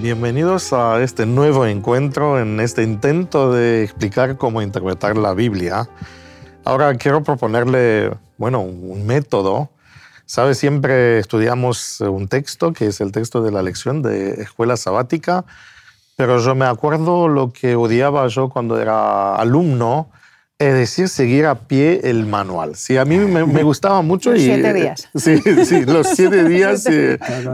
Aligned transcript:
Bienvenidos 0.00 0.72
a 0.72 1.02
este 1.02 1.26
nuevo 1.26 1.66
encuentro 1.66 2.38
en 2.38 2.60
este 2.60 2.84
intento 2.84 3.50
de 3.50 3.82
explicar 3.82 4.36
cómo 4.36 4.62
interpretar 4.62 5.16
la 5.16 5.34
Biblia. 5.34 5.88
Ahora 6.64 6.94
quiero 6.94 7.24
proponerle, 7.24 8.16
bueno, 8.36 8.60
un 8.60 9.04
método. 9.06 9.70
Sabes, 10.24 10.56
siempre 10.56 11.18
estudiamos 11.18 12.00
un 12.00 12.28
texto, 12.28 12.72
que 12.72 12.86
es 12.86 13.00
el 13.00 13.10
texto 13.10 13.42
de 13.42 13.50
la 13.50 13.60
lección 13.60 14.00
de 14.00 14.40
escuela 14.40 14.76
sabática, 14.76 15.44
pero 16.14 16.38
yo 16.38 16.54
me 16.54 16.66
acuerdo 16.66 17.26
lo 17.26 17.52
que 17.52 17.74
odiaba 17.74 18.28
yo 18.28 18.50
cuando 18.50 18.80
era 18.80 19.34
alumno, 19.34 20.10
es 20.60 20.74
decir, 20.74 21.08
seguir 21.08 21.46
a 21.46 21.54
pie 21.54 22.00
el 22.02 22.26
manual. 22.26 22.74
Sí, 22.74 22.96
a 22.96 23.04
mí 23.04 23.16
me, 23.16 23.62
gustaba 23.62 24.02
mucho. 24.02 24.32
Los 24.32 24.42
siete 24.42 24.72
días. 24.72 25.08
Sí, 25.14 25.40
sí, 25.64 25.84
los 25.84 26.08
siete 26.16 26.48
días. 26.48 26.84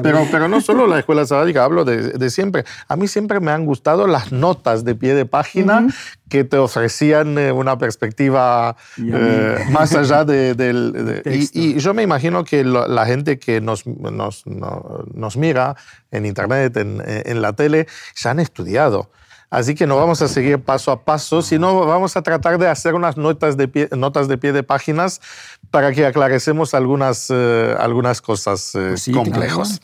pero, 0.02 0.26
pero 0.30 0.48
no 0.48 0.62
solo 0.62 0.86
la 0.86 1.00
escuela 1.00 1.26
sabática, 1.26 1.64
hablo 1.64 1.84
de, 1.84 2.30
siempre. 2.30 2.64
A 2.88 2.96
mí 2.96 3.06
siempre 3.06 3.40
me 3.40 3.50
han 3.50 3.66
gustado 3.66 4.06
las 4.06 4.32
notas 4.32 4.84
de 4.84 4.94
pie 4.94 5.14
de 5.14 5.26
página 5.26 5.86
que 6.30 6.44
te 6.44 6.56
ofrecían 6.56 7.36
eh, 7.36 7.52
una 7.52 7.76
perspectiva 7.76 8.74
eh, 8.96 9.58
más 9.70 9.94
allá 9.94 10.24
de, 10.24 10.54
del... 10.54 11.22
Y, 11.52 11.78
yo 11.78 11.92
me 11.92 12.02
imagino 12.02 12.42
que 12.44 12.64
la 12.64 13.04
gente 13.04 13.38
que 13.38 13.60
nos, 13.60 13.86
nos, 13.86 14.44
nos, 14.46 15.36
mira 15.36 15.76
en 16.10 16.24
internet, 16.24 16.74
en, 16.78 17.02
en 17.04 17.42
la 17.42 17.52
tele, 17.52 17.86
ya 18.16 18.30
han 18.30 18.40
estudiado. 18.40 19.10
Así 19.54 19.76
que 19.76 19.86
no 19.86 19.94
vamos 19.94 20.20
a 20.20 20.26
seguir 20.26 20.58
paso 20.58 20.90
a 20.90 21.04
paso, 21.04 21.40
sino 21.40 21.86
vamos 21.86 22.16
a 22.16 22.22
tratar 22.22 22.58
de 22.58 22.66
hacer 22.66 22.96
unas 22.96 23.16
notas 23.16 23.56
de 23.56 23.68
pie, 23.68 23.88
notas 23.96 24.26
de, 24.26 24.36
pie 24.36 24.52
de 24.52 24.64
páginas 24.64 25.20
para 25.70 25.92
que 25.92 26.04
aclarecemos 26.04 26.74
algunas, 26.74 27.28
eh, 27.30 27.72
algunas 27.78 28.20
cosas 28.20 28.74
eh, 28.74 28.96
pues 28.96 29.08
complejas. 29.14 29.80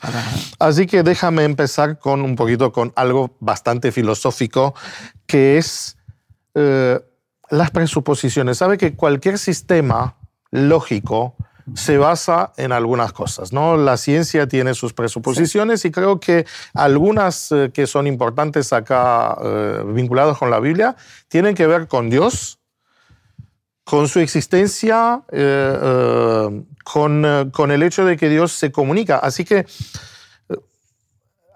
Así 0.59 0.89
que 0.89 1.05
déjame 1.05 1.45
empezar 1.45 2.01
con 2.01 2.23
un 2.23 2.35
poquito 2.35 2.73
con 2.73 2.93
algo 2.97 3.37
bastante 3.39 3.93
filosófico, 3.93 4.75
que 5.29 5.57
es 5.59 5.97
eh, 6.57 6.99
las 7.49 7.71
presuposiciones. 7.71 8.59
Sabe 8.59 8.77
que 8.77 8.97
cualquier 8.97 9.39
sistema 9.39 10.17
lógico 10.51 11.37
se 11.75 11.99
basa 11.99 12.53
en 12.57 12.73
algunas 12.73 13.13
cosas. 13.13 13.53
¿no? 13.53 13.77
La 13.77 13.97
ciencia 13.97 14.47
tiene 14.47 14.75
sus 14.75 14.93
presuposiciones 14.93 15.85
y 15.85 15.91
creo 15.91 16.21
que 16.21 16.47
algunas 16.75 17.53
eh, 17.53 17.71
que 17.73 17.87
son 17.87 18.07
importantes 18.07 18.73
acá 18.73 19.37
eh, 19.43 19.83
vinculadas 19.87 20.39
con 20.39 20.51
la 20.51 20.61
Biblia 20.61 20.97
tienen 21.29 21.55
que 21.55 21.67
ver 21.67 21.89
con 21.89 22.11
Dios, 22.11 22.59
con 23.85 24.09
su 24.09 24.21
existencia, 24.21 25.23
eh, 25.33 26.63
con, 26.85 27.51
con, 27.53 27.71
el 27.71 27.83
hecho 27.83 28.05
de 28.05 28.17
que 28.17 28.29
Dios 28.29 28.53
se 28.53 28.71
comunica. 28.71 29.19
Así 29.19 29.45
que 29.45 29.67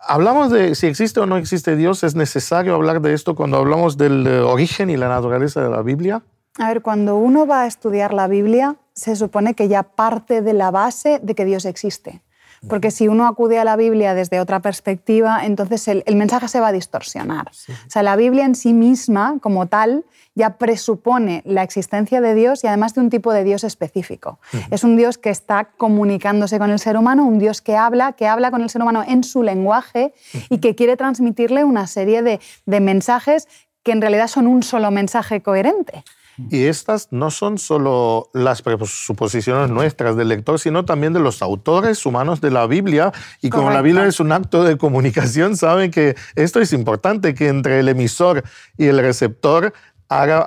hablamos 0.06 0.50
de 0.50 0.74
si 0.74 0.86
existe 0.86 1.20
o 1.20 1.26
no 1.26 1.36
existe 1.36 1.76
Dios, 1.76 2.02
es 2.02 2.14
necesario 2.14 2.74
hablar 2.74 3.00
de 3.00 3.14
esto 3.14 3.34
cuando 3.34 3.56
hablamos 3.58 3.96
del 3.96 4.26
origen 4.26 4.90
y 4.90 4.96
la 4.96 5.08
naturaleza 5.08 5.62
de 5.62 5.70
la 5.70 5.82
Biblia. 5.82 6.22
A 6.58 6.68
ver, 6.68 6.82
cuando 6.82 7.16
uno 7.16 7.46
va 7.46 7.62
a 7.62 7.66
estudiar 7.66 8.14
la 8.14 8.28
Biblia, 8.28 8.76
se 8.92 9.16
supone 9.16 9.54
que 9.54 9.68
ya 9.68 9.82
parte 9.82 10.40
de 10.40 10.52
la 10.52 10.70
base 10.70 11.18
de 11.22 11.34
que 11.34 11.44
Dios 11.44 11.64
existe. 11.64 12.22
Porque 12.68 12.90
si 12.90 13.08
uno 13.08 13.26
acude 13.26 13.58
a 13.58 13.64
la 13.64 13.76
Biblia 13.76 14.14
desde 14.14 14.40
otra 14.40 14.60
perspectiva, 14.60 15.44
entonces 15.44 15.86
el, 15.88 16.16
mensaje 16.16 16.48
se 16.48 16.60
va 16.60 16.68
a 16.68 16.72
distorsionar. 16.72 17.48
O 17.48 17.90
sea, 17.90 18.02
la 18.02 18.16
Biblia 18.16 18.46
en 18.46 18.54
sí 18.54 18.72
misma, 18.72 19.36
como 19.42 19.66
tal, 19.66 20.06
ya 20.34 20.56
presupone 20.56 21.42
la 21.44 21.62
existencia 21.62 22.20
de 22.20 22.34
Dios 22.34 22.64
y 22.64 22.66
además 22.66 22.94
de 22.94 23.02
un 23.02 23.10
tipo 23.10 23.32
de 23.32 23.44
Dios 23.44 23.64
específico. 23.64 24.38
Es 24.70 24.82
un 24.82 24.96
Dios 24.96 25.18
que 25.18 25.30
está 25.30 25.64
comunicándose 25.76 26.58
con 26.58 26.70
el 26.70 26.78
ser 26.78 26.96
humano, 26.96 27.26
un 27.26 27.38
Dios 27.38 27.60
que 27.60 27.76
habla, 27.76 28.12
que 28.12 28.26
habla 28.26 28.50
con 28.50 28.62
el 28.62 28.70
ser 28.70 28.80
humano 28.80 29.04
en 29.06 29.24
su 29.24 29.42
lenguaje 29.42 30.14
y 30.48 30.58
que 30.58 30.74
quiere 30.74 30.96
transmitirle 30.96 31.64
una 31.64 31.86
serie 31.86 32.22
de, 32.22 32.40
de 32.64 32.80
mensajes 32.80 33.46
que 33.82 33.92
en 33.92 34.00
realidad 34.00 34.28
son 34.28 34.46
un 34.46 34.62
solo 34.62 34.90
mensaje 34.90 35.42
coherente. 35.42 36.02
Y 36.50 36.64
estas 36.64 37.08
no 37.12 37.30
son 37.30 37.58
solo 37.58 38.30
las 38.32 38.62
suposiciones 38.86 39.70
nuestras 39.70 40.16
del 40.16 40.28
lector, 40.28 40.58
sino 40.58 40.84
también 40.84 41.12
de 41.12 41.20
los 41.20 41.42
autores 41.42 42.04
humanos 42.06 42.40
de 42.40 42.50
la 42.50 42.66
Biblia. 42.66 43.12
Y 43.40 43.50
como 43.50 43.70
la 43.70 43.82
Biblia 43.82 44.06
es 44.06 44.20
un 44.20 44.32
acto 44.32 44.64
de 44.64 44.76
comunicación, 44.76 45.56
saben 45.56 45.90
que 45.90 46.16
esto 46.34 46.60
es 46.60 46.72
importante, 46.72 47.34
que 47.34 47.48
entre 47.48 47.80
el 47.80 47.88
emisor 47.88 48.42
y 48.76 48.86
el 48.86 48.98
receptor 48.98 49.72
haga, 50.08 50.46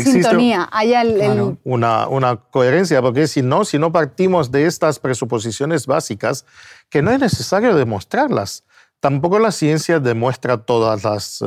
sintonía, 0.00 0.68
haya 0.72 1.04
una, 1.64 2.08
una 2.08 2.36
coherencia, 2.36 3.00
porque 3.00 3.26
si 3.26 3.42
no, 3.42 3.64
si 3.64 3.78
no 3.78 3.92
partimos 3.92 4.50
de 4.50 4.66
estas 4.66 4.98
presuposiciones 4.98 5.86
básicas, 5.86 6.44
que 6.90 7.02
no 7.02 7.10
es 7.10 7.20
necesario 7.20 7.74
demostrarlas, 7.74 8.64
tampoco 9.00 9.38
la 9.38 9.52
ciencia 9.52 10.00
demuestra 10.00 10.58
todas 10.58 11.04
las, 11.04 11.40
eh, 11.42 11.46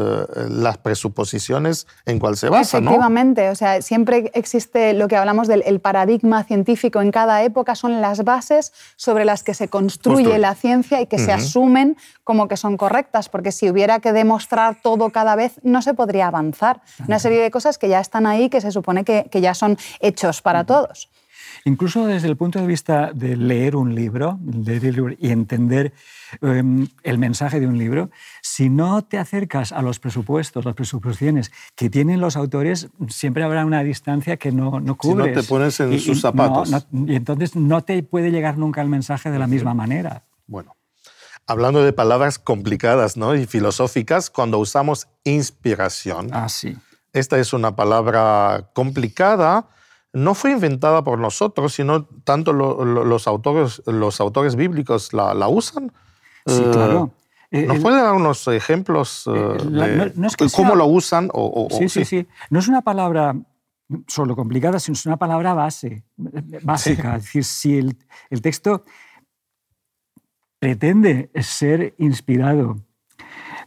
las 0.49 0.77
presuposiciones 0.77 1.87
en 2.05 2.19
cual 2.19 2.37
se 2.37 2.49
basa. 2.49 2.77
Efectivamente, 2.77 3.49
o 3.49 3.55
sea, 3.55 3.81
siempre 3.81 4.31
existe 4.33 4.93
lo 4.93 5.07
que 5.07 5.17
hablamos 5.17 5.47
del 5.47 5.79
paradigma 5.79 6.43
científico 6.43 7.01
en 7.01 7.11
cada 7.11 7.43
época, 7.43 7.75
son 7.75 8.01
las 8.01 8.23
bases 8.23 8.71
sobre 8.95 9.25
las 9.25 9.43
que 9.43 9.53
se 9.53 9.67
construye 9.67 10.37
la 10.37 10.55
ciencia 10.55 11.01
y 11.01 11.07
que 11.07 11.19
se 11.19 11.31
asumen 11.31 11.97
como 12.23 12.47
que 12.47 12.57
son 12.57 12.77
correctas, 12.77 13.29
porque 13.29 13.51
si 13.51 13.69
hubiera 13.69 13.99
que 13.99 14.13
demostrar 14.13 14.77
todo 14.81 15.09
cada 15.09 15.35
vez, 15.35 15.59
no 15.63 15.81
se 15.81 15.93
podría 15.93 16.27
avanzar. 16.27 16.81
Una 17.07 17.19
serie 17.19 17.41
de 17.41 17.51
cosas 17.51 17.77
que 17.77 17.89
ya 17.89 17.99
están 17.99 18.25
ahí, 18.25 18.49
que 18.49 18.61
se 18.61 18.71
supone 18.71 19.03
que, 19.03 19.27
que 19.31 19.41
ya 19.41 19.53
son 19.53 19.77
hechos 19.99 20.41
para 20.41 20.63
todos. 20.63 21.09
Incluso 21.65 22.05
desde 22.05 22.27
el 22.27 22.37
punto 22.37 22.59
de 22.59 22.67
vista 22.67 23.11
de 23.13 23.35
leer 23.35 23.75
un 23.75 23.95
libro, 23.95 24.39
leer 24.43 25.17
y 25.19 25.29
entender 25.29 25.93
em, 26.41 26.87
el 27.03 27.17
mensaje 27.17 27.59
de 27.59 27.67
un 27.67 27.77
libro, 27.77 28.09
si 28.41 28.69
no 28.69 29.03
te 29.03 29.17
acercas 29.17 29.71
a 29.71 29.81
los 29.81 29.99
presupuestos, 29.99 30.65
las 30.65 30.75
presuposiciones 30.75 31.51
que 31.75 31.89
tienen 31.89 32.19
los 32.19 32.35
autores, 32.35 32.89
siempre 33.09 33.43
habrá 33.43 33.65
una 33.65 33.83
distancia 33.83 34.37
que 34.37 34.51
no, 34.51 34.79
no 34.79 34.97
cubres. 34.97 35.27
Si 35.27 35.35
no 35.35 35.41
te 35.41 35.47
pones 35.47 35.79
en 35.79 35.99
sus 35.99 36.21
zapatos. 36.21 36.71
y 36.91 37.15
entonces 37.15 37.55
no 37.55 37.83
te 37.83 38.01
puede 38.03 38.31
llegar 38.31 38.57
nunca 38.57 38.81
el 38.81 38.89
mensaje 38.89 39.31
de 39.31 39.39
la 39.39 39.47
misma 39.47 39.73
manera. 39.73 40.23
Bueno, 40.47 40.75
hablando 41.47 41.83
de 41.83 41.93
palabras 41.93 42.39
complicadas 42.39 43.17
¿no? 43.17 43.35
y 43.35 43.45
filosóficas, 43.45 44.29
cuando 44.29 44.59
usamos 44.59 45.07
inspiración. 45.23 46.29
Ah, 46.31 46.49
sí. 46.49 46.77
Esta 47.13 47.39
es 47.39 47.51
una 47.53 47.75
palabra 47.75 48.69
complicada 48.73 49.67
no 50.13 50.33
fue 50.33 50.51
inventada 50.51 51.03
por 51.03 51.19
nosotros, 51.19 51.73
sino 51.73 52.05
tanto 52.23 52.53
los, 52.53 53.27
autores, 53.27 53.81
los 53.85 54.19
autores 54.19 54.55
bíblicos 54.55 55.13
la, 55.13 55.47
usan. 55.47 55.91
Sí, 56.45 56.63
claro. 56.71 57.11
Eh, 57.51 57.65
¿Nos 57.65 57.79
puede 57.79 58.01
dar 58.01 58.13
unos 58.13 58.47
ejemplos 58.47 59.27
eh, 59.27 59.31
de 59.31 60.13
no, 60.15 60.29
cómo 60.55 60.75
lo 60.75 60.85
usan? 60.85 61.29
O, 61.33 61.67
sí, 61.69 61.89
sí, 61.89 62.05
sí, 62.05 62.27
No 62.49 62.59
es 62.59 62.67
una 62.67 62.81
palabra 62.81 63.35
solo 64.07 64.35
complicada, 64.37 64.79
sino 64.79 64.93
es 64.93 65.05
una 65.05 65.17
palabra 65.17 65.53
base, 65.53 66.03
básica. 66.17 67.17
Es 67.17 67.23
decir, 67.23 67.43
si 67.43 67.77
el, 67.77 67.97
el 68.29 68.41
texto 68.41 68.85
pretende 70.59 71.29
ser 71.41 71.93
inspirado 71.97 72.77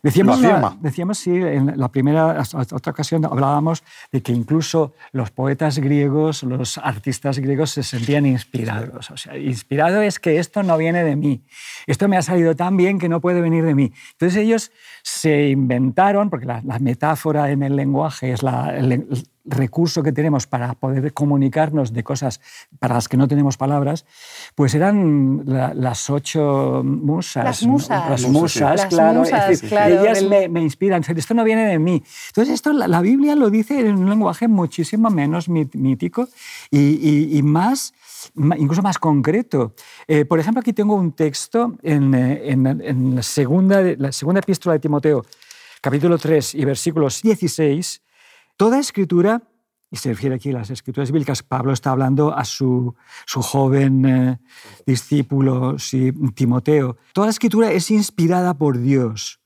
Decíamos, 0.05 0.39
decíamos, 0.83 1.17
sí, 1.17 1.31
en 1.35 1.79
la 1.79 1.89
primera, 1.89 2.43
otra 2.53 2.93
ocasión 2.93 3.25
hablábamos 3.25 3.83
de 4.13 4.23
que 4.23 4.33
incluso 4.33 4.93
los 5.13 5.31
poetas 5.31 5.79
griegos, 5.79 6.43
los 6.43 6.77
artistas 6.77 7.39
griegos 7.39 7.71
se 7.71 7.83
sentían 7.83 8.27
inspirados. 8.27 9.11
O 9.11 9.17
sea, 9.17 9.39
inspirado 9.39 10.03
es 10.03 10.19
que 10.19 10.39
esto 10.39 10.63
no 10.63 10.77
viene 10.77 11.03
de 11.05 11.17
mí. 11.17 11.43
Esto 11.87 12.07
me 12.07 12.19
ha 12.19 12.23
salido 12.23 12.55
tan 12.55 12.77
bien 12.77 12.99
que 12.99 13.09
no 13.09 13.23
puede 13.23 13.41
venir 13.41 13.65
de 13.65 13.75
mí. 13.75 13.93
Entonces 14.13 14.37
ellos 14.37 14.73
se 15.03 15.49
inventaron, 15.49 16.29
porque 16.29 16.45
la, 16.45 16.61
metáfora 16.81 17.51
en 17.51 17.63
el 17.63 17.75
lenguaje 17.75 18.31
es 18.31 18.43
la, 18.43 18.75
recurso 19.45 20.03
que 20.03 20.13
tenemos 20.13 20.47
para 20.47 20.75
poder 20.75 21.13
comunicarnos 21.13 21.93
de 21.93 22.03
cosas 22.03 22.41
para 22.79 22.95
las 22.95 23.09
que 23.09 23.17
no 23.17 23.29
tenemos 23.29 23.57
palabras, 23.57 24.07
pues 24.55 24.75
eran 24.75 25.43
las 25.45 26.11
ocho 26.11 26.83
musas. 26.85 27.45
Las 27.45 27.63
musas. 27.65 28.11
Las 28.11 28.29
musas, 28.29 28.87
claro. 28.87 29.25
ellas 29.25 30.23
me, 30.51 30.63
inspiran. 30.63 31.03
Esto 31.07 31.35
no 31.35 31.45
viene 31.45 31.67
de 31.67 31.79
mí. 31.79 32.03
Entonces, 32.29 32.55
esto 32.55 32.73
la, 32.73 33.01
Biblia 33.01 33.37
lo 33.37 33.51
dice 33.51 33.79
en 33.81 33.99
un 33.99 34.09
lenguaje 34.09 34.49
muchísimo 34.49 35.11
menos 35.11 35.49
mítico 35.49 36.29
y, 36.71 37.41
más 37.43 37.93
incluso 38.57 38.81
más 38.81 38.99
concreto. 38.99 39.75
Eh, 40.09 40.25
por 40.25 40.41
ejemplo, 40.41 40.61
aquí 40.61 40.73
tengo 40.73 40.95
un 40.95 41.13
texto 41.13 41.77
en, 41.83 42.15
eh, 42.15 42.51
en, 42.51 43.15
la, 43.15 43.23
segunda, 43.23 43.83
la 43.99 44.13
segunda 44.13 44.41
epístola 44.41 44.75
de 44.75 44.79
Timoteo, 44.79 45.25
capítulo 45.83 46.17
3 46.17 46.55
y 46.55 46.65
versículos 46.65 47.21
16, 47.21 48.04
Toda 48.57 48.79
escritura, 48.79 49.43
y 49.91 49.97
se 49.97 50.11
refiere 50.11 50.37
aquí 50.37 50.51
a 50.51 50.55
las 50.55 50.71
escrituras 50.71 51.11
bíblicas, 51.11 51.43
Pablo 51.43 51.73
está 51.73 51.91
hablando 51.91 52.37
a 52.37 52.45
su, 52.45 52.95
su 53.27 53.43
joven 53.43 54.05
eh, 54.07 54.39
discípulo 54.87 55.77
Timoteo, 56.35 56.97
toda 57.13 57.31
escritura 57.31 57.73
es 57.73 57.91
inspirada 57.91 58.55
por 58.55 58.79
Dios 58.79 59.41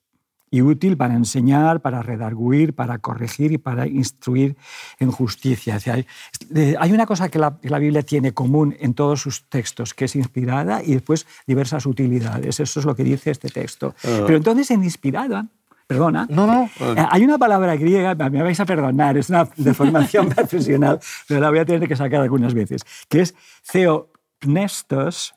y 0.50 0.62
útil 0.62 0.96
para 0.96 1.14
enseñar, 1.14 1.80
para 1.80 2.02
redarguir, 2.02 2.74
para 2.74 2.98
corregir 2.98 3.52
y 3.52 3.58
para 3.58 3.86
instruir 3.86 4.56
en 4.98 5.10
justicia. 5.10 5.78
hay, 5.84 6.92
una 6.92 7.06
cosa 7.06 7.28
que 7.28 7.38
la, 7.38 7.78
Biblia 7.78 8.02
tiene 8.02 8.32
común 8.32 8.76
en 8.80 8.94
todos 8.94 9.20
sus 9.20 9.48
textos, 9.48 9.94
que 9.94 10.06
es 10.06 10.16
inspirada 10.16 10.82
y 10.82 10.94
después 10.94 11.26
diversas 11.46 11.86
utilidades. 11.86 12.60
Eso 12.60 12.80
es 12.80 12.86
lo 12.86 12.94
que 12.94 13.04
dice 13.04 13.30
este 13.30 13.48
texto. 13.48 13.94
Ah. 14.04 14.22
Pero 14.26 14.36
entonces 14.36 14.70
en 14.70 14.84
inspirada 14.84 15.46
Perdona. 15.88 16.26
No, 16.28 16.46
no. 16.46 16.68
Eh, 16.80 17.06
hay 17.10 17.24
una 17.24 17.38
palabra 17.38 17.74
griega, 17.74 18.14
me 18.14 18.42
vais 18.42 18.60
a 18.60 18.66
perdonar, 18.66 19.16
es 19.16 19.30
una 19.30 19.48
deformación 19.56 20.28
profesional, 20.28 21.00
pero 21.26 21.40
la 21.40 21.48
voy 21.48 21.60
a 21.60 21.64
tener 21.64 21.88
que 21.88 21.96
sacar 21.96 22.20
algunas 22.20 22.52
veces, 22.52 22.82
que 23.08 23.22
es 23.22 23.34
theopnestos, 23.72 25.34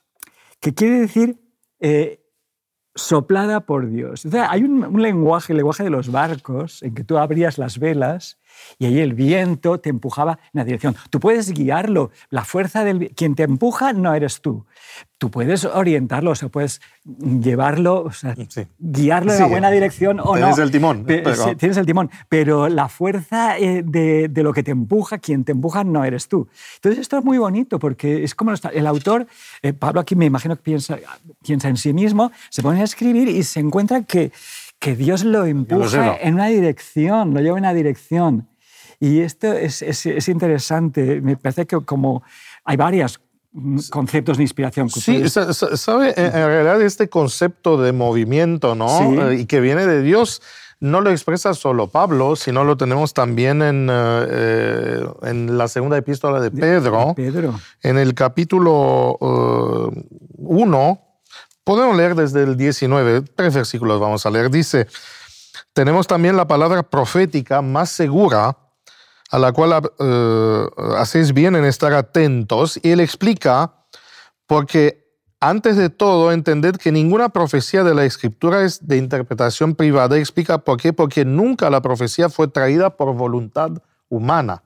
que 0.59 0.73
quiere 0.73 0.99
decir 0.99 1.39
eh, 1.79 2.19
soplada 2.93 3.61
por 3.61 3.89
Dios. 3.89 4.27
hay 4.49 4.63
un, 4.63 4.83
un, 4.83 5.01
lenguaje, 5.01 5.53
el 5.53 5.57
lenguaje 5.57 5.83
de 5.83 5.89
los 5.89 6.11
barcos, 6.11 6.83
en 6.83 6.95
que 6.95 7.05
tú 7.05 7.17
abrías 7.17 7.57
las 7.57 7.79
velas 7.79 8.37
y 8.79 8.85
ahí 8.85 8.99
el 8.99 9.13
viento 9.13 9.79
te 9.79 9.89
empujaba 9.89 10.39
en 10.45 10.49
la 10.53 10.63
dirección. 10.63 10.95
Tú 11.09 11.19
puedes 11.19 11.51
guiarlo, 11.51 12.11
la 12.29 12.43
fuerza 12.43 12.83
del 12.83 13.11
quien 13.15 13.35
te 13.35 13.43
empuja 13.43 13.93
no 13.93 14.13
eres 14.13 14.41
tú. 14.41 14.65
Tú 15.17 15.29
puedes 15.29 15.65
orientarlo, 15.65 16.31
o 16.31 16.35
sea, 16.35 16.49
puedes 16.49 16.81
llevarlo, 17.05 18.01
o 18.01 18.11
sea, 18.11 18.35
guiarlo 18.79 19.33
en 19.33 19.39
la 19.39 19.45
buena 19.45 19.69
dirección 19.69 20.19
o 20.19 20.33
tienes 20.33 20.57
El 20.57 20.71
timón, 20.71 21.03
pero... 21.05 21.55
Tienes 21.55 21.77
el 21.77 21.85
timón, 21.85 22.09
pero 22.27 22.69
la 22.69 22.89
fuerza 22.89 23.57
eh, 23.59 23.83
de, 23.85 24.29
de, 24.29 24.43
lo 24.43 24.51
que 24.51 24.63
te 24.63 24.71
empuja, 24.71 25.19
quien 25.19 25.43
te 25.43 25.51
empuja 25.51 25.83
no 25.83 26.03
eres 26.03 26.27
tú. 26.27 26.47
Entonces 26.75 27.01
esto 27.01 27.19
es 27.19 27.23
muy 27.23 27.37
bonito 27.37 27.77
porque 27.77 28.23
es 28.23 28.33
como 28.33 28.51
el 28.73 28.87
autor, 28.87 29.27
eh, 29.61 29.73
Pablo 29.73 30.01
aquí 30.01 30.15
me 30.15 30.25
imagino 30.25 30.55
que 30.55 30.63
piensa, 30.63 30.97
piensa 31.43 31.69
en 31.69 31.77
sí 31.77 31.93
mismo, 31.93 32.31
se 32.49 32.63
pone 32.63 32.81
a 32.81 32.83
escribir 32.83 33.27
y 33.27 33.43
se 33.43 33.59
encuentra 33.59 34.01
que 34.01 34.31
que 34.81 34.95
Dios 34.95 35.23
lo 35.23 35.45
empuja 35.45 36.17
en 36.19 36.33
una 36.33 36.47
dirección, 36.47 37.35
lo 37.35 37.39
lleva 37.39 37.59
en 37.59 37.65
una 37.65 37.73
dirección. 37.73 38.49
Y 38.99 39.19
esto 39.19 39.53
es, 39.53 39.83
es, 39.83 40.27
interesante. 40.27 41.21
Me 41.21 41.37
parece 41.37 41.67
que 41.67 41.79
como 41.85 42.23
hay 42.65 42.77
varios 42.77 43.21
conceptos 43.91 44.37
de 44.37 44.43
inspiración. 44.43 44.89
Sí, 44.89 45.29
sabe, 45.29 46.13
en 46.17 46.31
realidad 46.31 46.81
este 46.81 47.09
concepto 47.09 47.77
de 47.79 47.91
movimiento, 47.91 48.73
¿no? 48.73 49.29
Eh, 49.29 49.41
y 49.41 49.45
que 49.45 49.59
viene 49.59 49.85
de 49.85 50.01
Dios, 50.01 50.41
no 50.79 51.01
lo 51.01 51.11
expresa 51.11 51.53
solo 51.53 51.85
Pablo, 51.87 52.35
sino 52.35 52.63
lo 52.63 52.75
tenemos 52.75 53.13
también 53.13 53.61
en, 53.61 53.87
eh, 53.91 55.05
en 55.21 55.59
la 55.59 55.67
segunda 55.67 55.95
epístola 55.97 56.39
de 56.39 56.49
Pedro. 56.49 57.13
Pedro. 57.15 57.59
En 57.83 57.99
el 57.99 58.15
capítulo 58.15 59.15
1, 59.19 60.91
eh, 60.91 61.10
Podemos 61.63 61.95
leer 61.95 62.15
desde 62.15 62.43
el 62.43 62.57
19, 62.57 63.21
tres 63.35 63.53
versículos 63.53 63.99
vamos 63.99 64.25
a 64.25 64.31
leer. 64.31 64.49
Dice, 64.49 64.87
tenemos 65.73 66.07
también 66.07 66.35
la 66.35 66.47
palabra 66.47 66.83
profética 66.83 67.61
más 67.61 67.91
segura, 67.91 68.57
a 69.29 69.39
la 69.39 69.51
cual 69.51 69.91
eh, 69.99 70.65
hacéis 70.97 71.33
bien 71.33 71.55
en 71.55 71.65
estar 71.65 71.93
atentos. 71.93 72.79
Y 72.81 72.89
él 72.89 72.99
explica, 72.99 73.73
porque 74.47 75.01
antes 75.39 75.77
de 75.77 75.89
todo, 75.89 76.31
entended 76.31 76.75
que 76.75 76.91
ninguna 76.91 77.29
profecía 77.29 77.83
de 77.83 77.95
la 77.95 78.05
escritura 78.05 78.63
es 78.63 78.87
de 78.87 78.97
interpretación 78.97 79.75
privada. 79.75 80.17
Explica 80.17 80.57
por 80.57 80.77
qué, 80.77 80.93
porque 80.93 81.25
nunca 81.25 81.69
la 81.69 81.81
profecía 81.81 82.29
fue 82.29 82.47
traída 82.47 82.95
por 82.97 83.15
voluntad 83.15 83.71
humana. 84.09 84.63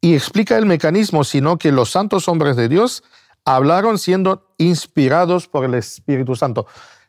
Y 0.00 0.14
explica 0.14 0.56
el 0.58 0.66
mecanismo, 0.66 1.22
sino 1.22 1.58
que 1.58 1.70
los 1.70 1.90
santos 1.90 2.28
hombres 2.28 2.56
de 2.56 2.68
Dios 2.68 3.04
hablaron 3.44 3.98
siendo 3.98 4.54
inspirados 4.58 5.48
por 5.48 5.64
el 5.64 5.74
Espíritu 5.74 6.36
Santo. 6.36 6.66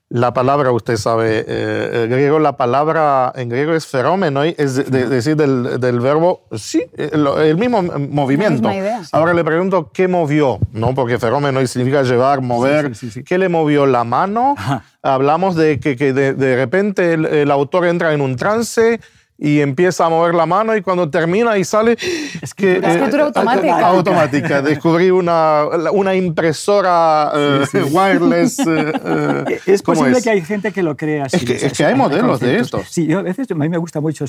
La 0.10 0.32
palabra, 0.32 0.72
usted 0.72 0.98
sabe, 0.98 1.44
eh, 1.48 2.06
griego, 2.08 2.38
la 2.38 2.56
palabra 2.56 3.34
en 3.36 3.50
griego 3.50 3.74
es 3.74 3.88
ferómeno, 3.88 4.44
es 4.44 4.76
decir, 4.92 5.36
del, 5.36 5.80
del, 5.80 6.00
verbo, 6.02 6.46
sí, 6.56 6.86
el, 6.96 7.58
mismo 7.58 7.82
movimiento. 7.82 8.70
Ahora 9.12 9.34
le 9.34 9.44
pregunto, 9.44 9.90
¿qué 9.92 10.08
movió? 10.08 10.60
¿No? 10.72 10.94
Porque 10.94 11.18
ferómeno 11.18 11.66
significa 11.66 12.04
llevar, 12.04 12.42
mover. 12.42 12.92
¿Qué 13.26 13.40
le 13.40 13.50
movió 13.50 13.88
la 13.88 14.04
mano? 14.04 14.54
Hablamos 15.02 15.56
de 15.56 15.80
que, 15.80 15.96
que 15.96 16.14
de, 16.14 16.36
de, 16.36 16.58
repente 16.58 17.14
el, 17.14 17.26
el 17.26 17.50
autor 17.50 17.88
entra 17.88 18.14
en 18.14 18.22
un 18.22 18.36
trance, 18.36 19.00
y 19.38 19.62
empieza 19.62 20.06
a 20.06 20.10
mover 20.10 20.36
la 20.36 20.46
mano 20.46 20.76
y 20.76 20.82
cuando 20.82 21.10
termina 21.10 21.58
y 21.58 21.64
sale... 21.64 21.98
Es 22.42 22.54
que, 22.54 22.78
escritura 22.78 23.24
eh, 23.24 23.26
automática. 23.26 23.88
Automática. 23.88 24.62
Descubrí 24.62 25.10
una, 25.10 25.66
una 25.92 26.16
impresora 26.16 27.32
eh, 27.36 27.66
wireless. 27.92 28.60
Eh, 28.60 29.60
es 29.66 29.82
posible 29.82 30.22
que 30.22 30.30
hay 30.30 30.42
gente 30.42 30.72
que 30.72 30.84
lo 30.84 30.96
crea 30.96 31.26
así. 31.26 31.46
Es 31.52 31.74
que, 31.74 31.86
hay 31.86 31.96
modelos 31.96 32.40
de 32.40 32.60
esto. 32.60 32.84
Sí, 32.88 33.08
yo 33.08 33.20
a 33.20 33.22
veces 33.24 33.50
a 33.50 33.56
mí 33.56 33.70
me 33.70 33.78
gusta 33.78 34.00
mucho 34.02 34.26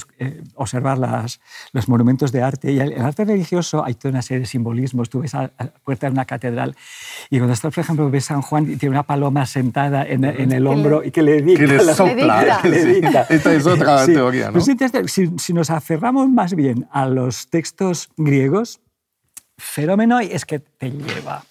observar 0.55 0.99
las, 0.99 1.41
los 1.73 1.89
monumentos 1.89 2.33
de 2.33 2.43
arte 2.43 2.73
y 2.73 2.81
el, 2.81 3.01
arte 3.01 3.25
religioso 3.25 3.85
hay 3.85 3.95
toda 3.95 4.13
una 4.13 4.23
serie 4.23 4.41
de 4.41 4.47
simbolismos. 4.47 5.11
Tú 5.11 5.21
ves 5.21 5.35
a 5.35 5.43
la 5.43 5.73
puerta 5.85 6.07
de 6.07 6.13
una 6.13 6.25
catedral 6.25 6.77
y 7.31 7.39
cuando 7.39 7.53
estás, 7.53 7.75
por 7.75 7.83
ejemplo, 7.83 8.11
ves 8.11 8.25
San 8.25 8.43
Juan 8.43 8.71
y 8.71 8.77
tiene 8.77 8.95
una 8.95 9.03
paloma 9.03 9.45
sentada 9.47 10.05
en, 10.05 10.25
en 10.25 10.53
el 10.53 10.67
hombro 10.67 11.05
y 11.05 11.11
que 11.11 11.23
le 11.23 11.43
dicta. 11.43 11.61
Que 11.61 11.67
le 11.67 11.95
sopla. 11.95 12.59
Que 12.63 12.69
le 12.69 12.85
dicta. 12.95 13.27
Esta 13.29 13.53
es 13.53 13.67
otra 13.67 14.07
teoría, 14.07 14.47
¿no? 14.47 14.53
Pues 14.53 14.65
si, 15.07 15.53
nos 15.53 15.71
aferramos 15.71 16.29
más 16.29 16.55
bien 16.55 16.89
a 16.91 17.07
los 17.07 17.49
textos 17.49 18.09
griegos, 18.17 18.81
fenómeno 19.59 20.21
es 20.21 20.45
que 20.45 20.59
te 20.59 20.91
lleva. 20.91 21.45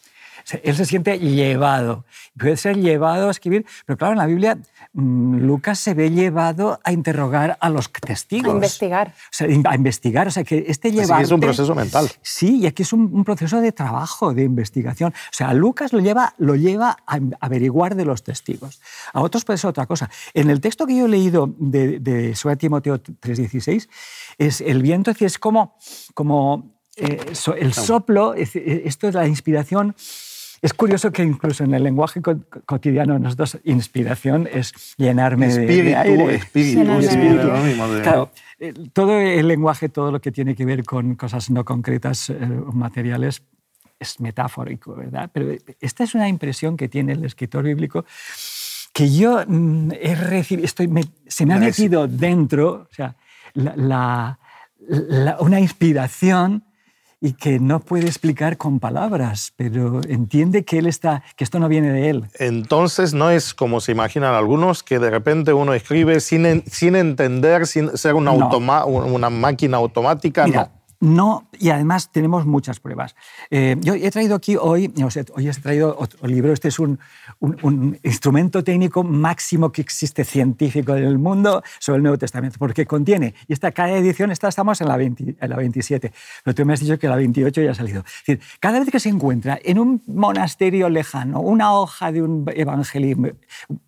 Él 0.63 0.75
se 0.75 0.85
siente 0.85 1.17
llevado. 1.19 2.05
Puede 2.38 2.57
ser 2.57 2.77
llevado 2.77 3.27
a 3.27 3.31
escribir, 3.31 3.65
pero 3.85 3.97
claro, 3.97 4.13
en 4.13 4.19
la 4.19 4.25
Biblia 4.25 4.57
mm, 4.93 5.38
Lucas 5.39 5.79
se 5.79 5.93
ve 5.93 6.12
llevado 6.12 6.79
a 6.83 6.91
interrogar 6.91 7.57
a 7.59 7.69
los 7.69 7.91
testigos. 7.91 8.51
A 8.51 8.55
investigar. 8.55 9.09
O 9.09 9.31
sea, 9.31 9.47
a 9.47 9.75
investigar. 9.75 10.27
O 10.27 10.31
sea, 10.31 10.43
que 10.43 10.65
este 10.67 10.91
lleva. 10.91 11.21
es 11.21 11.31
un 11.31 11.39
proceso 11.39 11.73
mental. 11.73 12.09
Sí, 12.21 12.59
y 12.59 12.67
aquí 12.67 12.83
es 12.83 12.93
un, 12.93 13.23
proceso 13.23 13.62
de 13.62 13.71
trabajo, 13.71 14.33
de 14.33 14.43
investigación. 14.43 15.12
O 15.12 15.33
sea, 15.33 15.53
Lucas 15.53 15.93
lo 15.93 16.00
lleva, 16.00 16.33
lo 16.38 16.55
lleva 16.55 16.97
a 17.07 17.19
averiguar 17.39 17.95
de 17.95 18.05
los 18.05 18.23
testigos. 18.23 18.81
A 19.13 19.21
otros 19.21 19.45
puede 19.45 19.57
ser 19.57 19.69
otra 19.69 19.85
cosa. 19.85 20.09
En 20.33 20.50
el 20.50 20.62
texto 20.62 20.85
que 20.85 20.95
yo 20.95 21.05
he 21.05 21.09
leído 21.09 21.53
de, 21.57 22.00
de 22.00 22.35
Timoteo 22.57 23.01
3.16, 23.01 23.88
es 24.38 24.62
el 24.62 24.81
viento 24.81 25.13
es 25.25 25.39
como, 25.39 25.75
como 26.13 26.73
eh, 26.95 27.19
el 27.57 27.73
soplo, 27.73 28.33
esto 28.33 29.07
es 29.07 29.13
la 29.13 29.27
inspiración 29.27 29.95
es 30.63 30.74
curioso 30.74 31.12
que 31.12 31.24
incluso 31.24 31.65
en 31.65 31.74
el 31.74 31.84
lenguaje 31.84 32.22
cotidiano 32.65 33.20
nosotros 33.20 33.58
inspiración 33.65 34.48
es 34.50 34.74
llenarme 34.96 35.50
de, 35.50 35.93
aire. 35.93 36.36
Espíritu, 36.36 36.89
espíritu. 37.00 37.50
Claro, 38.01 38.32
eh, 38.60 38.74
todo 38.93 39.20
el 39.20 39.46
lenguaje, 39.46 39.89
todo 39.89 40.10
lo 40.10 40.22
que 40.22 40.32
tiene 40.32 40.55
que 40.55 40.63
ver 40.63 40.86
con 40.86 41.15
cosas 41.15 41.50
no 41.50 41.65
concretas 41.65 42.29
eh, 42.29 42.38
materiales 42.72 43.43
es 44.00 44.22
metafórico, 44.22 44.96
¿verdad? 44.96 45.29
Pero 45.34 45.51
esta 45.82 46.05
es 46.05 46.15
una 46.15 46.29
impresión 46.29 46.77
que 46.77 46.88
tiene 46.88 47.12
el 47.12 47.25
escritor 47.25 47.65
bíblico 47.65 48.05
que 48.93 49.12
yo 49.12 49.43
mm, 49.46 49.91
he 50.00 50.15
recibido, 50.15 50.65
estoy, 50.65 50.89
se 51.27 51.46
me 51.46 51.55
ha 51.55 51.60
metido 51.60 52.08
dentro, 52.08 52.88
o 52.89 52.93
sea, 52.93 53.17
una 55.39 55.60
inspiración 55.60 56.63
y 57.23 57.31
que 57.31 57.57
no 57.57 57.79
puede 57.79 58.05
explicar 58.05 58.57
con 58.57 58.81
palabras, 58.81 59.53
pero 59.55 60.01
entiende 60.09 60.65
que 60.65 60.79
él 60.79 60.87
está, 60.87 61.23
que 61.37 61.45
esto 61.45 61.57
no 61.57 61.69
viene 61.69 61.89
de 61.93 62.09
él. 62.09 62.25
Entonces 62.37 63.13
no 63.13 63.29
es 63.29 63.53
como 63.53 63.79
se 63.79 63.93
imaginan 63.93 64.35
algunos 64.35 64.83
que 64.83 64.99
de 64.99 65.09
repente 65.09 65.53
uno 65.53 65.73
escribe 65.73 66.19
sin, 66.19 66.65
sin 66.69 66.97
entender, 66.97 67.65
sin 67.65 67.97
ser 67.97 68.15
una, 68.15 68.31
una 68.33 69.29
máquina 69.29 69.77
automática. 69.77 70.47
no. 70.47 70.82
No, 71.03 71.50
y 71.60 71.69
además 71.69 72.13
tenemos 72.13 72.45
muchas 72.45 72.79
pruebas. 72.79 73.13
Eh, 73.51 73.75
yo 73.81 73.93
he 73.93 74.10
traído 74.10 74.36
aquí 74.36 74.55
hoy, 74.55 74.93
hoy 75.36 75.50
he 75.50 75.51
traído 75.51 75.98
otro 76.00 76.25
libro, 76.25 76.53
este 76.53 76.69
es 76.69 76.79
un, 76.79 76.98
un, 77.41 78.00
instrumento 78.03 78.63
técnico 78.63 79.03
máximo 79.03 79.69
que 79.69 79.81
existe 79.81 80.24
científico 80.24 80.95
en 80.95 81.03
el 81.03 81.17
mundo 81.17 81.62
sobre 81.79 81.98
el 81.98 82.03
Nuevo 82.03 82.17
Testamento, 82.17 82.55
porque 82.57 82.86
contiene, 82.86 83.36
y 83.50 83.53
esta 83.53 83.74
cada 83.74 83.91
edición, 83.98 84.31
esta, 84.31 84.48
estamos 84.48 84.79
en 84.79 84.88
la, 84.88 84.95
en 84.95 85.38
la 85.41 85.57
27, 85.57 86.13
pero 86.41 86.55
tú 86.55 86.65
me 86.65 86.72
has 86.72 86.79
dicho 86.79 86.98
que 86.98 87.10
la 87.10 87.17
28 87.17 87.62
ya 87.62 87.72
ha 87.72 87.75
salido. 87.75 88.00
Es 88.05 88.25
decir, 88.25 88.41
cada 88.62 88.79
vez 88.79 88.89
que 88.89 89.01
se 89.01 89.10
encuentra 89.10 89.60
en 89.62 89.79
un 89.79 90.01
monasterio 90.07 90.88
lejano 90.88 91.41
una 91.41 91.74
hoja 91.74 92.13
de 92.13 92.22
un 92.22 92.45
evangelio 92.55 93.36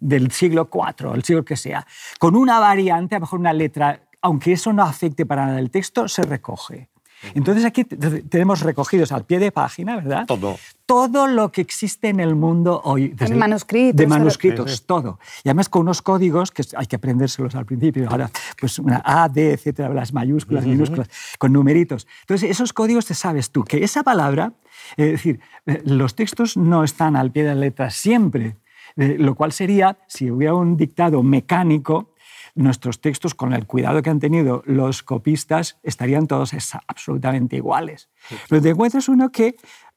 del 0.02 0.32
siglo 0.32 0.70
IV, 0.70 1.14
el 1.16 1.24
siglo 1.24 1.46
que 1.46 1.56
sea, 1.56 1.88
con 2.20 2.36
una 2.36 2.60
variante, 2.60 3.16
a 3.16 3.20
lo 3.20 3.22
mejor 3.22 3.40
una 3.40 3.54
letra, 3.54 4.02
aunque 4.22 4.52
eso 4.52 4.74
no 4.74 4.84
afecte 4.84 5.26
para 5.26 5.46
nada 5.46 5.60
el 5.60 5.72
texto, 5.72 6.10
se 6.10 6.24
recoge. 6.24 6.90
Entonces 7.34 7.66
aquí 7.66 7.84
tenemos 7.84 8.62
recogidos 8.62 9.12
al 9.12 9.26
pie 9.26 9.40
de 9.40 9.52
página, 9.52 9.96
¿verdad? 9.96 10.26
Todo. 10.26 10.58
Todo 10.86 11.28
lo 11.28 11.52
que 11.52 11.62
existe 11.62 12.10
en 12.10 12.20
el 12.20 12.36
mundo 12.36 12.82
hoy. 12.84 13.10
de 13.10 13.36
manuscritos. 13.36 13.96
De 13.96 14.08
manuscritos, 14.08 14.86
todo. 14.86 15.20
Y 15.44 15.50
además 15.50 15.70
con 15.70 15.82
unos 15.82 16.02
códigos 16.02 16.52
que 16.52 16.64
hay 16.76 16.86
que 16.86 16.96
aprendérselos 16.98 17.56
al 17.56 17.66
principio. 17.66 18.08
Ahora, 18.10 18.30
pues 18.60 18.78
una 18.80 19.02
A, 19.04 19.28
D, 19.28 19.54
etcétera, 19.54 19.90
las 19.90 20.14
mayúsculas, 20.14 20.66
minúsculas, 20.66 21.10
con 21.40 21.54
numeritos. 21.54 22.08
Entonces, 22.22 22.52
esos 22.52 22.72
códigos 22.74 23.06
te 23.06 23.16
sabes 23.16 23.50
tú 23.50 23.64
que 23.64 23.84
esa 23.84 24.04
palabra, 24.04 24.54
es 24.96 25.12
decir, 25.12 25.40
eh, 25.66 25.82
los 25.86 26.16
textos 26.16 26.56
no 26.58 26.84
están 26.84 27.16
al 27.16 27.32
pie 27.32 27.44
de 27.44 27.50
la 27.50 27.62
letra 27.62 27.90
siempre. 27.90 28.58
Eh, 28.98 29.18
lo 29.20 29.36
cual 29.36 29.52
sería, 29.52 29.98
si 30.08 30.32
hubiera 30.32 30.54
un 30.54 30.78
dictado 30.78 31.22
mecánico, 31.22 32.14
nuestros 32.56 33.02
textos, 33.02 33.36
con 33.36 33.54
el 33.54 33.68
cuidado 33.68 34.02
que 34.02 34.10
han 34.10 34.20
tenido 34.20 34.64
los 34.66 35.04
copistas, 35.04 35.78
estarían 35.84 36.28
todos 36.28 36.54
absolutamente 36.88 37.58
iguales. 37.58 38.10
Pero 38.50 38.62
te 38.62 38.70
encuentras 38.70 39.08
uno 39.10 39.30
que 39.32 39.56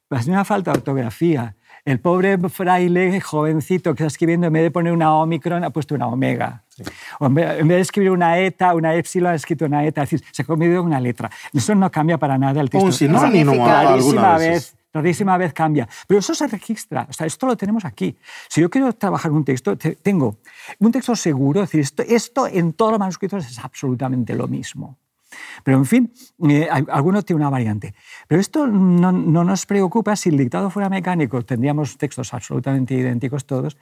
hace 0.09 0.29
una 0.29 0.45
falta 0.45 0.71
de 0.71 0.79
ortografía. 0.79 1.55
El 1.85 1.99
pobre 1.99 2.37
fraile 2.49 3.21
jovencito 3.21 3.95
que 3.95 4.03
está 4.03 4.07
escribiendo, 4.07 4.47
en 4.47 4.53
vez 4.53 4.63
de 4.63 4.71
poner 4.71 4.91
una 4.91 5.15
omicron, 5.15 5.63
ha 5.63 5.69
puesto 5.69 5.95
una 5.95 6.07
omega. 6.07 6.65
O 7.19 7.27
en 7.27 7.33
vez, 7.33 7.65
de 7.65 7.79
escribir 7.79 8.11
una 8.11 8.37
eta, 8.37 8.75
una 8.75 8.93
epsilon, 8.95 9.31
ha 9.31 9.35
escrito 9.35 9.65
una 9.65 9.85
eta. 9.85 10.03
Es 10.03 10.11
decir, 10.11 10.27
se 10.31 10.41
ha 10.41 10.45
comido 10.45 10.83
una 10.83 10.99
letra. 10.99 11.31
Eso 11.53 11.73
no 11.75 11.89
cambia 11.89 12.17
para 12.17 12.37
nada 12.37 12.59
el 12.61 12.69
texto. 12.69 12.85
Un 12.85 12.93
sinónimo 12.93 13.65
alguna 13.65 14.37
vez 14.37 14.75
rarísima 14.93 15.37
vez 15.37 15.53
cambia. 15.53 15.87
Pero 16.07 16.19
eso 16.19 16.33
se 16.33 16.47
registra, 16.47 17.07
o 17.09 17.13
sea, 17.13 17.27
esto 17.27 17.45
lo 17.45 17.55
tenemos 17.55 17.85
aquí. 17.85 18.17
Si 18.47 18.61
yo 18.61 18.69
quiero 18.69 18.93
trabajar 18.93 19.31
un 19.31 19.43
texto, 19.45 19.77
tengo 19.77 20.37
un 20.79 20.91
texto 20.91 21.15
seguro, 21.15 21.63
es 21.63 21.69
decir, 21.69 21.81
esto, 21.81 22.03
esto 22.03 22.47
en 22.47 22.73
todos 22.73 22.91
los 22.91 22.99
manuscritos 22.99 23.45
es 23.45 23.59
absolutamente 23.59 24.35
lo 24.35 24.47
mismo. 24.47 24.97
Pero 25.63 25.77
en 25.77 25.85
fin, 25.85 26.13
eh, 26.49 26.67
alguno 26.69 27.21
tiene 27.21 27.41
una 27.41 27.49
variante. 27.49 27.93
Pero 28.27 28.41
esto 28.41 28.67
no, 28.67 29.11
no, 29.11 29.43
nos 29.43 29.65
preocupa 29.65 30.15
si 30.15 30.29
el 30.29 30.37
dictado 30.37 30.69
fuera 30.69 30.89
mecánico, 30.89 31.43
tendríamos 31.43 31.97
textos 31.97 32.33
absolutamente 32.33 32.95
idénticos 32.95 33.45
todos, 33.45 33.77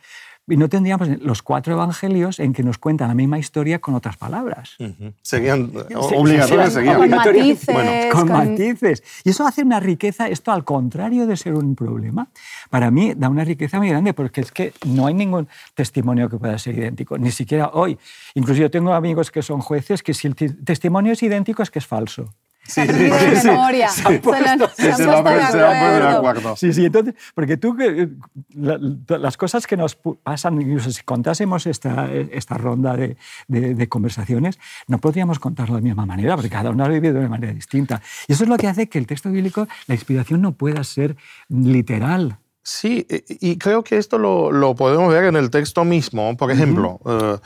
y 0.48 0.56
no 0.56 0.70
tendríamos 0.70 1.10
los 1.22 1.42
cuatro 1.42 1.74
evangelios 1.74 2.39
en 2.39 2.54
que 2.54 2.63
nos 2.63 2.77
cuentan 2.77 3.10
la 3.10 3.13
misma 3.13 3.38
historia 3.38 3.80
con 3.80 3.96
otras 3.96 4.16
palabras. 4.16 4.77
Serían 5.22 5.72
obligatorios, 5.94 6.74
serían. 6.74 6.98
Con 6.98 7.10
matices. 7.10 7.74
Bueno, 7.75 7.92
con, 8.13 8.27
matices. 8.30 9.04
Y 9.25 9.32
eso 9.32 9.46
hace 9.46 9.63
una 9.63 9.80
riqueza, 9.80 10.30
esto 10.30 10.51
al 10.51 10.63
contrario 10.63 11.27
de 11.27 11.36
ser 11.36 11.54
un 11.54 11.75
problema, 11.75 12.30
para 12.70 12.89
mí 12.92 13.13
da 13.13 13.30
una 13.30 13.44
riqueza 13.44 13.77
muy 13.77 13.89
grande 13.89 14.13
porque 14.13 14.42
es 14.42 14.51
que 14.51 14.74
no 14.86 15.08
hay 15.08 15.13
ningún 15.13 15.48
testimonio 15.75 16.30
que 16.30 16.38
pueda 16.38 16.58
ser 16.58 16.77
idéntico, 16.77 17.18
ni 17.18 17.32
siquiera 17.32 17.72
hoy. 17.74 17.98
Incluso 18.36 18.62
yo 18.62 18.72
tengo 18.72 18.94
amigos 18.94 19.32
que 19.32 19.42
son 19.42 19.60
jueces 19.60 20.01
que 20.01 20.13
si 20.13 20.27
el 20.27 20.36
testimonio 20.36 21.13
es 21.13 21.24
idéntico 21.24 21.62
es 21.62 21.70
que 21.70 21.80
es 21.80 21.86
falso. 21.86 22.34
Sí, 22.67 22.81
sí, 22.81 22.88
de 22.88 23.41
memoria. 23.43 23.89
Se, 23.89 24.07
han 24.07 24.19
puesto, 24.21 24.67
de 25.57 26.07
acuerdo. 26.07 26.55
Sí, 26.55 26.74
sí, 26.74 26.86
entonces, 26.86 27.15
porque 27.33 27.57
tú, 27.57 27.75
eh, 27.79 28.09
las 29.07 29.38
cosas 29.38 29.65
que 29.65 29.77
nos 29.77 29.95
pasan, 29.95 30.62
incluso 30.62 30.91
si 30.91 31.03
contásemos 31.03 31.65
esta, 31.65 32.12
esta 32.12 32.55
ronda 32.55 32.95
de, 32.95 33.17
de, 33.47 33.89
conversaciones, 33.89 34.59
no 34.88 35.00
podríamos 35.00 35.39
contarlo 35.39 35.75
de 35.75 35.81
la 35.81 35.86
misma 35.86 36.05
manera, 36.05 36.36
porque 36.36 36.50
cada 36.50 36.71
uno 36.71 36.83
ha 36.83 36.89
vivido 36.89 37.13
de 37.13 37.19
una 37.21 37.29
manera 37.29 37.53
distinta. 37.53 38.01
Y 38.27 38.33
eso 38.33 38.43
es 38.43 38.50
lo 38.50 38.57
que 38.57 38.67
hace 38.67 38.89
que 38.89 39.00
el 39.00 39.07
texto 39.07 39.29
bíblico, 39.29 39.67
la 39.88 39.95
inspiración 39.95 40.41
no 40.41 40.53
pueda 40.53 40.83
ser 40.83 41.15
literal. 41.50 42.38
Sí, 42.69 43.07
y 43.29 43.57
creo 43.57 43.81
que 43.81 43.95
esto 43.95 44.17
lo, 44.17 44.51
lo, 44.51 44.75
podemos 44.75 45.09
ver 45.09 45.24
en 45.24 45.38
el 45.38 45.50
texto 45.50 45.86
mismo. 45.86 46.36
Por 46.36 46.51
ejemplo, 46.51 47.00
eh, 47.05 47.38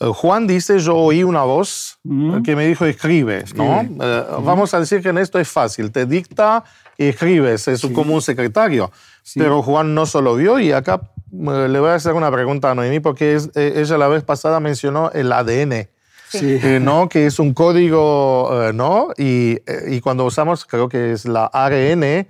eh, 0.00 0.06
Juan 0.06 0.46
dice, 0.46 0.78
yo 0.78 0.96
oí 0.96 1.22
una 1.22 1.42
voz 1.42 1.98
que 2.42 2.56
me 2.56 2.66
dijo, 2.66 2.86
escribe, 2.86 3.44
¿no? 3.56 3.82
Eh, 3.82 4.24
vamos 4.42 4.72
a 4.72 4.80
decir 4.80 5.02
que 5.02 5.10
en 5.10 5.18
esto 5.18 5.38
es 5.38 5.48
fácil, 5.48 5.92
te 5.92 6.06
dicta 6.06 6.64
y 6.96 7.08
escribes, 7.08 7.68
es 7.68 7.82
como 7.94 8.14
un 8.14 8.22
secretario. 8.22 8.90
Pero 9.34 9.62
Juan 9.62 9.94
no 9.94 10.06
solo 10.06 10.34
vio, 10.34 10.58
y 10.58 10.72
acá 10.72 11.02
le 11.30 11.78
voy 11.78 11.90
a 11.90 11.96
hacer 11.96 12.14
una 12.14 12.32
pregunta 12.32 12.70
a 12.70 12.74
Noemí, 12.74 13.00
porque 13.00 13.38
ella 13.54 13.98
la 13.98 14.08
vez 14.08 14.24
pasada 14.24 14.60
mencionó 14.60 15.10
el 15.12 15.30
ADN. 15.30 15.90
Eh, 16.32 16.78
¿no? 16.80 17.08
que 17.08 17.26
es 17.26 17.38
un 17.38 17.54
código, 17.54 18.68
eh, 18.68 18.72
¿no? 18.72 19.08
Y, 19.16 19.58
eh, 19.66 19.86
y, 19.88 20.00
cuando 20.00 20.24
usamos, 20.24 20.64
creo 20.64 20.88
que 20.88 21.12
es 21.12 21.24
la 21.24 21.46
ARN, 21.46 22.26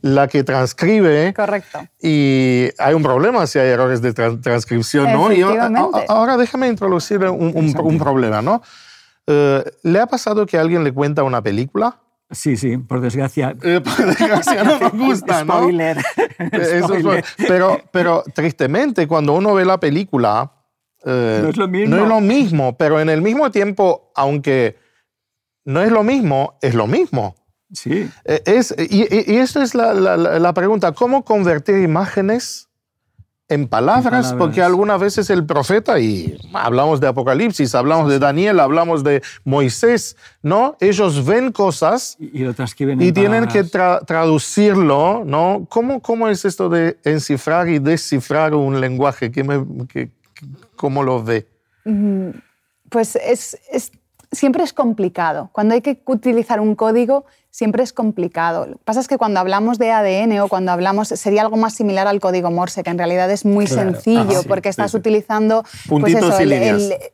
la 0.00 0.28
que 0.28 0.42
transcribe. 0.42 1.32
Correcto. 1.34 1.86
Y 2.02 2.68
hay 2.78 2.94
un 2.94 3.02
problema 3.02 3.46
si 3.46 3.58
hay 3.58 3.68
errores 3.68 4.02
de 4.02 4.12
transcripción, 4.12 5.12
¿no? 5.12 5.32
Y 5.32 5.42
ahora 5.42 6.36
déjame 6.36 6.68
introducir 6.68 7.18
un, 7.24 7.52
un, 7.54 7.98
problema, 7.98 8.42
¿no? 8.42 8.62
¿Le 9.26 10.00
ha 10.00 10.06
pasado 10.06 10.46
que 10.46 10.58
alguien 10.58 10.84
le 10.84 10.92
cuenta 10.92 11.22
una 11.22 11.42
película? 11.42 11.98
Sí, 12.30 12.56
sí, 12.56 12.78
por 12.78 13.00
desgracia. 13.00 13.54
por 13.54 14.06
desgracia 14.06 14.64
no 14.64 14.78
me 14.80 15.06
gusta, 15.06 15.44
¿no? 15.44 15.60
Spoiler. 15.60 15.98
pero, 17.46 17.80
pero 17.92 18.24
tristemente, 18.34 19.06
cuando 19.06 19.34
uno 19.34 19.54
ve 19.54 19.64
la 19.64 19.78
película, 19.78 20.50
eh, 21.04 21.40
no 21.42 21.48
es 21.48 21.56
lo 21.56 21.68
mismo. 21.68 21.96
No 21.96 22.02
es 22.02 22.08
lo 22.08 22.20
mismo, 22.20 22.76
pero 22.76 23.00
en 23.00 23.08
el 23.08 23.22
mismo 23.22 23.50
tiempo, 23.50 24.10
aunque 24.14 24.76
no 25.64 25.82
es 25.82 25.90
lo 25.90 26.02
mismo, 26.02 26.58
es 26.62 26.74
lo 26.74 26.86
mismo. 26.86 27.36
Sí. 27.72 28.08
Eh, 28.24 28.42
es, 28.46 28.74
y, 28.78 29.32
y, 29.32 29.36
esa 29.36 29.62
es 29.62 29.74
la, 29.74 29.92
la, 29.94 30.54
pregunta, 30.54 30.92
¿cómo 30.92 31.24
convertir 31.24 31.78
imágenes 31.78 32.68
en 33.48 33.66
palabras? 33.66 34.32
Porque 34.34 34.62
algunas 34.62 35.00
veces 35.00 35.28
el 35.28 35.44
profeta, 35.44 35.98
y 35.98 36.38
hablamos 36.52 37.00
de 37.00 37.08
Apocalipsis, 37.08 37.74
hablamos 37.74 38.08
de 38.10 38.18
Daniel, 38.18 38.60
hablamos 38.60 39.02
de 39.02 39.22
Moisés, 39.44 40.16
¿no? 40.42 40.76
Ellos 40.78 41.24
ven 41.26 41.50
cosas 41.50 42.16
y, 42.20 42.44
lo 42.44 42.54
transcriben 42.54 43.00
y 43.02 43.10
tienen 43.12 43.48
que 43.48 43.64
traducirlo, 43.64 45.24
¿no? 45.26 45.66
¿Cómo, 45.68 46.00
¿Cómo 46.00 46.28
es 46.28 46.44
esto 46.44 46.68
de 46.68 46.98
encifrar 47.02 47.68
y 47.68 47.80
descifrar 47.80 48.54
un 48.54 48.80
lenguaje? 48.80 49.32
¿Qué 49.32 49.42
me, 49.42 49.64
que, 49.88 50.10
¿Cómo 50.76 51.02
lo 51.02 51.22
ve? 51.22 51.48
Pues 52.90 53.16
es, 53.16 53.58
siempre 54.34 54.64
es 54.64 54.72
complicado. 54.72 55.50
Cuando 55.52 55.74
hay 55.74 55.80
que 55.80 56.00
utilizar 56.06 56.60
un 56.60 56.74
código, 56.74 57.24
siempre 57.54 57.84
es 57.84 57.92
complicado. 57.92 58.66
Lo 58.66 58.78
que 58.78 58.84
pasa 58.84 58.98
es 58.98 59.06
que 59.06 59.16
cuando 59.16 59.38
hablamos 59.38 59.78
de 59.78 59.92
ADN 59.92 60.40
o 60.40 60.48
cuando 60.48 60.72
hablamos, 60.72 61.06
sería 61.06 61.42
algo 61.42 61.56
más 61.56 61.74
similar 61.74 62.08
al 62.08 62.18
código 62.18 62.50
Morse, 62.50 62.82
que 62.82 62.90
en 62.90 62.98
realidad 62.98 63.30
es 63.30 63.44
muy 63.44 63.68
sencillo, 63.68 64.42
porque 64.48 64.68
estás 64.68 64.92
utilizando 64.92 65.64
pues 65.88 66.16
eso, 66.16 66.36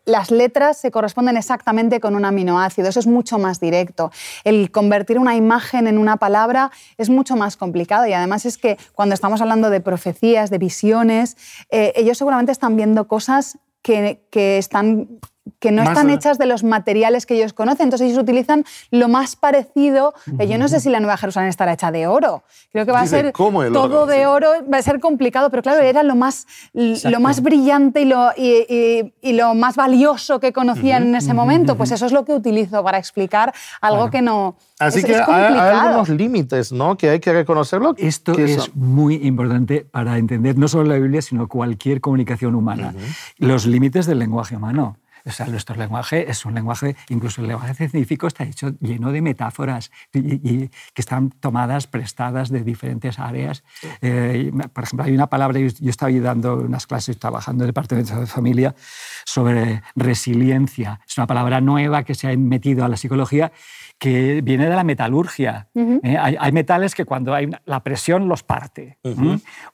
las 0.06 0.30
letras 0.30 0.78
se 0.78 0.90
corresponden 0.90 1.36
exactamente 1.36 2.00
con 2.00 2.14
un 2.14 2.24
aminoácido, 2.24 2.88
eso 2.88 3.00
es 3.00 3.06
mucho 3.06 3.38
más 3.38 3.60
directo. 3.60 4.12
El 4.42 4.70
convertir 4.70 5.18
una 5.18 5.36
imagen 5.36 5.86
en 5.86 5.98
una 5.98 6.16
palabra 6.16 6.70
es 6.96 7.10
mucho 7.10 7.36
más 7.36 7.58
complicado 7.58 8.06
y 8.06 8.14
además 8.14 8.46
es 8.46 8.56
que 8.56 8.78
cuando 8.94 9.14
estamos 9.14 9.42
hablando 9.42 9.68
de 9.68 9.82
profecías, 9.82 10.48
de 10.48 10.56
visiones, 10.56 11.36
eh, 11.70 11.92
ellos 11.96 12.16
seguramente 12.16 12.50
están 12.50 12.76
viendo 12.76 13.06
cosas 13.08 13.58
que, 13.82 14.22
que, 14.30 14.58
están 14.58 15.20
que 15.58 15.72
no 15.72 15.82
están 15.82 16.10
hechas 16.10 16.38
de 16.38 16.46
los 16.46 16.64
materiales 16.64 17.26
que 17.26 17.34
ellos 17.34 17.52
conocen. 17.52 17.84
Entonces 17.84 18.08
ellos 18.08 18.22
utilizan 18.22 18.64
lo 18.90 19.08
más 19.08 19.36
parecido. 19.36 20.14
Yo 20.26 20.58
no 20.58 20.68
sé 20.68 20.80
si 20.80 20.90
la 20.90 21.00
Nueva 21.00 21.16
Jerusalén 21.16 21.48
estará 21.48 21.72
hecha 21.72 21.90
de 21.90 22.06
oro. 22.06 22.42
Creo 22.72 22.86
que 22.86 22.92
va 22.92 23.00
a 23.00 23.06
ser 23.06 23.32
todo 23.32 24.06
de 24.06 24.26
oro. 24.26 24.50
Va 24.72 24.78
a 24.78 24.82
ser 24.82 25.00
complicado, 25.00 25.50
pero 25.50 25.62
claro, 25.62 25.82
era 25.82 26.02
lo 26.02 26.14
más, 26.14 26.46
lo 26.72 27.20
más 27.20 27.42
brillante 27.42 28.02
y 28.02 28.04
lo, 28.04 28.30
y, 28.36 29.32
lo, 29.32 29.54
más 29.54 29.76
valioso 29.76 30.40
que 30.40 30.52
conocían 30.52 31.08
en 31.08 31.14
ese 31.16 31.34
momento. 31.34 31.76
Pues 31.76 31.90
eso 31.90 32.06
es 32.06 32.12
lo 32.12 32.24
que 32.24 32.32
utilizo 32.32 32.82
para 32.84 32.98
explicar 32.98 33.52
algo 33.80 34.10
que 34.10 34.22
no... 34.22 34.56
Así 34.78 35.02
que 35.02 35.14
hay, 35.14 35.54
algunos 35.54 36.08
límites, 36.08 36.72
¿no? 36.72 36.96
Que 36.96 37.10
hay 37.10 37.20
que 37.20 37.32
reconocerlo. 37.32 37.94
Esto 37.98 38.32
es 38.32 38.74
muy 38.74 39.16
importante 39.26 39.86
para 39.90 40.16
entender 40.16 40.56
no 40.56 40.68
solo 40.68 40.84
la 40.84 40.96
Biblia, 40.96 41.20
sino 41.20 41.48
cualquier 41.48 42.00
comunicación 42.00 42.54
humana. 42.54 42.94
Los 43.36 43.66
límites 43.66 44.06
del 44.06 44.18
lenguaje 44.18 44.56
humano. 44.56 44.96
O 45.24 45.30
sea, 45.30 45.46
nuestro 45.46 45.76
lenguaje 45.76 46.30
es 46.30 46.44
un 46.44 46.54
lenguaje, 46.54 46.96
incluso 47.08 47.40
el 47.40 47.48
lenguaje 47.48 47.74
científico 47.74 48.26
está 48.26 48.44
hecho 48.44 48.72
lleno 48.80 49.12
de 49.12 49.22
metáforas 49.22 49.90
y, 50.12 50.68
que 50.68 50.70
están 50.96 51.30
tomadas, 51.30 51.86
prestadas 51.86 52.50
de 52.50 52.62
diferentes 52.62 53.18
áreas. 53.18 53.62
Eh, 54.00 54.50
por 54.72 54.84
ejemplo, 54.84 55.06
hay 55.06 55.14
una 55.14 55.28
palabra, 55.28 55.58
yo, 55.60 55.90
estaba 55.90 56.12
dando 56.12 56.56
unas 56.56 56.86
clases 56.86 57.18
trabajando 57.18 57.64
en 57.64 57.68
el 57.68 57.70
departamento 57.70 58.18
de 58.18 58.26
familia 58.26 58.74
sobre 59.24 59.82
resiliencia. 59.94 61.00
Es 61.06 61.16
una 61.18 61.26
palabra 61.26 61.60
nueva 61.60 62.04
que 62.04 62.14
se 62.14 62.30
ha 62.30 62.36
metido 62.36 62.84
a 62.84 62.88
la 62.88 62.96
psicología 62.96 63.52
que 64.00 64.40
viene 64.40 64.64
de 64.68 64.74
la 64.74 64.82
metalurgia. 64.82 65.68
¿eh? 65.74 66.16
hay, 66.18 66.52
metales 66.52 66.94
que 66.94 67.04
cuando 67.04 67.34
hay 67.34 67.50
la 67.66 67.84
presión 67.84 68.28
los 68.28 68.42
parte, 68.42 68.98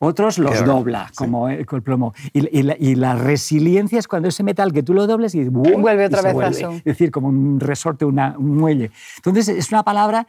otros 0.00 0.38
los 0.38 0.64
dobla, 0.64 1.12
como 1.14 1.48
el, 1.48 1.64
plomo. 1.64 2.12
Y, 2.32 2.96
la, 2.96 3.14
resiliencia 3.14 4.00
es 4.00 4.08
cuando 4.08 4.28
ese 4.28 4.42
metal 4.42 4.72
que 4.72 4.82
tú 4.82 4.94
lo 4.94 5.06
dobles 5.06 5.35
y 5.42 5.48
vuelve 5.48 6.06
otra 6.06 6.22
vez 6.22 6.36
a 6.36 6.70
Es 6.70 6.84
decir, 6.84 7.10
como 7.10 7.28
un 7.28 7.60
resorte, 7.60 8.04
una, 8.04 8.36
un 8.38 8.56
muelle. 8.56 8.90
Entonces, 9.16 9.48
es 9.48 9.70
una 9.70 9.82
palabra 9.82 10.26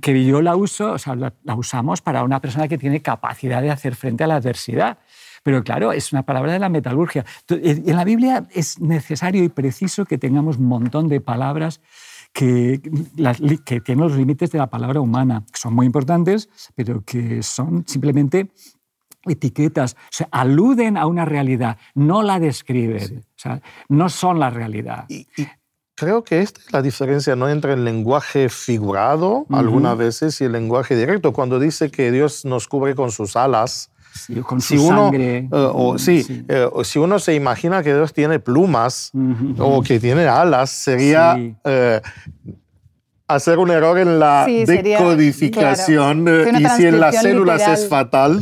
que 0.00 0.24
yo 0.24 0.42
la 0.42 0.54
uso, 0.54 0.92
o 0.92 0.98
sea, 0.98 1.14
la, 1.14 1.32
la 1.44 1.54
usamos 1.54 2.02
para 2.02 2.24
una 2.24 2.40
persona 2.40 2.68
que 2.68 2.78
tiene 2.78 3.00
capacidad 3.00 3.62
de 3.62 3.70
hacer 3.70 3.94
frente 3.94 4.24
a 4.24 4.26
la 4.26 4.36
adversidad. 4.36 4.98
Pero 5.42 5.64
claro, 5.64 5.92
es 5.92 6.12
una 6.12 6.22
palabra 6.22 6.52
de 6.52 6.58
la 6.58 6.68
metalurgia. 6.68 7.24
En 7.48 7.96
la 7.96 8.04
Biblia 8.04 8.46
es 8.52 8.80
necesario 8.80 9.42
y 9.42 9.48
preciso 9.48 10.04
que 10.04 10.18
tengamos 10.18 10.58
un 10.58 10.66
montón 10.66 11.08
de 11.08 11.20
palabras 11.20 11.80
que, 12.32 12.80
que 13.64 13.80
tienen 13.80 14.04
los 14.04 14.16
límites 14.16 14.50
de 14.50 14.58
la 14.58 14.68
palabra 14.68 15.00
humana, 15.00 15.44
que 15.52 15.58
son 15.58 15.74
muy 15.74 15.86
importantes, 15.86 16.48
pero 16.74 17.02
que 17.04 17.42
son 17.42 17.84
simplemente 17.86 18.50
etiquetas, 19.26 19.94
o 19.94 20.08
sea, 20.10 20.28
aluden 20.30 20.96
a 20.96 21.06
una 21.06 21.24
realidad, 21.24 21.78
no 21.94 22.22
la 22.22 22.40
describen, 22.40 23.18
o 23.18 23.38
sea, 23.38 23.62
no 23.88 24.08
son 24.08 24.40
la 24.40 24.50
realidad. 24.50 25.04
Y, 25.08 25.26
creo 25.94 26.24
que 26.24 26.40
esta 26.40 26.60
es 26.60 26.72
la 26.72 26.82
diferencia 26.82 27.36
¿no? 27.36 27.48
entre 27.48 27.74
el 27.74 27.84
lenguaje 27.84 28.48
figurado 28.48 29.46
algunas 29.50 29.96
veces 29.96 30.40
y 30.40 30.44
el 30.44 30.52
lenguaje 30.52 30.96
directo. 30.96 31.32
Cuando 31.32 31.60
dice 31.60 31.90
que 31.90 32.10
Dios 32.10 32.44
nos 32.44 32.66
cubre 32.66 32.94
con 32.94 33.12
sus 33.12 33.36
alas, 33.36 33.90
con 34.44 34.60
si 34.60 34.76
uno, 34.76 35.10
sangre. 35.10 35.38
Eh, 35.38 35.48
o, 35.52 35.98
sí, 35.98 36.44
eh, 36.48 36.68
si 36.84 36.98
uno 36.98 37.18
se 37.18 37.34
imagina 37.34 37.82
que 37.82 37.94
Dios 37.94 38.12
tiene 38.12 38.38
plumas 38.38 39.12
o 39.58 39.82
que 39.82 40.00
tiene 40.00 40.26
alas, 40.26 40.70
sería 40.70 41.36
eh, 41.64 42.00
hacer 43.28 43.58
un 43.58 43.70
error 43.70 43.98
en 43.98 44.18
la 44.18 44.46
decodificación 44.46 46.26
eh, 46.28 46.52
y 46.58 46.64
si 46.76 46.86
en 46.86 47.00
las 47.00 47.20
células 47.20 47.66
es 47.68 47.88
fatal, 47.88 48.40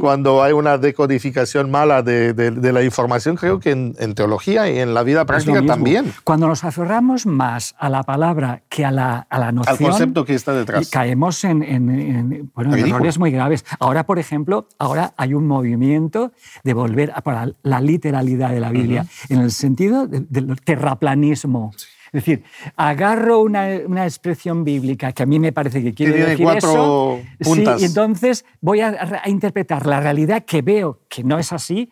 cuando 0.00 0.42
hay 0.42 0.52
una 0.52 0.78
decodificación 0.78 1.70
mala 1.70 2.02
de, 2.02 2.32
de, 2.32 2.72
la 2.72 2.82
información, 2.82 3.36
creo 3.36 3.60
que 3.60 3.70
en, 3.70 4.14
teología 4.14 4.70
y 4.70 4.78
en 4.78 4.94
la 4.94 5.02
vida 5.02 5.24
práctica 5.24 5.64
también. 5.64 6.12
Cuando 6.24 6.46
nos 6.48 6.64
aferramos 6.64 7.26
más 7.26 7.74
a 7.78 7.88
la 7.88 8.02
palabra 8.02 8.62
que 8.68 8.84
a 8.84 8.90
la, 8.90 9.26
a 9.28 9.38
la 9.38 9.52
noción, 9.52 9.76
al 9.76 9.90
concepto 9.90 10.24
que 10.24 10.34
está 10.34 10.52
detrás, 10.52 10.88
caemos 10.90 11.44
en, 11.44 11.62
en, 11.62 12.50
bueno, 12.54 12.74
errores 12.74 13.18
muy 13.18 13.30
graves. 13.30 13.64
Ahora, 13.78 14.06
por 14.06 14.18
ejemplo, 14.18 14.68
ahora 14.78 15.14
hay 15.16 15.34
un 15.34 15.46
movimiento 15.46 16.32
de 16.64 16.74
volver 16.74 17.12
a 17.14 17.20
para 17.22 17.52
la 17.62 17.80
literalidad 17.80 18.50
de 18.50 18.60
la 18.60 18.70
Biblia, 18.70 19.06
en 19.28 19.40
el 19.40 19.50
sentido 19.50 20.06
del 20.06 20.60
terraplanismo. 20.60 21.72
Es 22.12 22.24
decir, 22.24 22.42
agarro 22.76 23.40
una, 23.40 23.68
una, 23.86 24.04
expresión 24.04 24.64
bíblica 24.64 25.12
que 25.12 25.22
a 25.22 25.26
mí 25.26 25.38
me 25.38 25.52
parece 25.52 25.82
que 25.82 25.94
quiere 25.94 26.24
decir 26.24 26.44
cuatro 26.44 27.20
eso, 27.38 27.50
puntas. 27.50 27.80
y 27.80 27.84
entonces 27.84 28.44
voy 28.60 28.80
a, 28.80 29.22
interpretar 29.26 29.86
la 29.86 30.00
realidad 30.00 30.44
que 30.44 30.62
veo 30.62 31.00
que 31.08 31.22
no 31.22 31.38
es 31.38 31.52
así, 31.52 31.90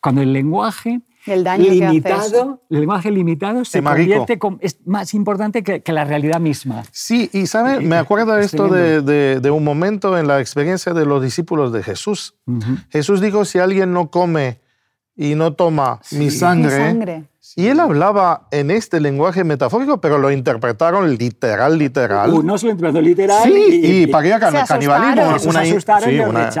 cuando 0.00 0.22
el 0.22 0.32
lenguaje 0.32 1.02
el 1.26 1.44
daño 1.44 1.70
limitado, 1.70 2.62
el 2.68 2.80
lenguaje 2.80 3.10
limitado 3.10 3.64
se 3.64 3.82
convierte 3.82 4.38
es 4.60 4.78
más 4.84 5.14
importante 5.14 5.62
que, 5.62 5.82
que, 5.82 5.92
la 5.92 6.04
realidad 6.04 6.40
misma. 6.40 6.82
Sí, 6.90 7.30
y 7.32 7.46
sabe, 7.46 7.80
me 7.80 7.96
acuerdo 7.96 8.36
esto 8.38 8.68
de, 8.68 9.00
de, 9.00 9.40
de, 9.40 9.50
un 9.50 9.64
momento 9.64 10.18
en 10.18 10.26
la 10.26 10.40
experiencia 10.40 10.92
de 10.92 11.06
los 11.06 11.22
discípulos 11.22 11.72
de 11.72 11.82
Jesús. 11.82 12.34
Jesús 12.90 13.20
dijo, 13.20 13.44
si 13.44 13.58
alguien 13.58 13.92
no 13.92 14.10
come 14.10 14.60
y 15.16 15.34
no 15.34 15.54
toma 15.54 16.00
mi 16.12 16.30
sangre, 16.30 17.24
y 17.56 17.68
él 17.68 17.78
hablaba 17.78 18.48
en 18.50 18.70
este 18.70 19.00
lenguaje 19.00 19.44
metafórico, 19.44 20.00
pero 20.00 20.18
lo 20.18 20.30
interpretaron 20.32 21.16
literal, 21.16 21.78
literal. 21.78 22.32
Uh, 22.32 22.42
no 22.42 22.58
se 22.58 22.66
lo 22.66 22.72
interpretó 22.72 23.00
literal. 23.00 23.44
Sí, 23.44 23.80
y, 23.82 24.02
y, 24.02 24.06
para 24.08 24.40
canibalismo. 24.66 25.52
se 25.52 25.58
asustaron 25.58 26.10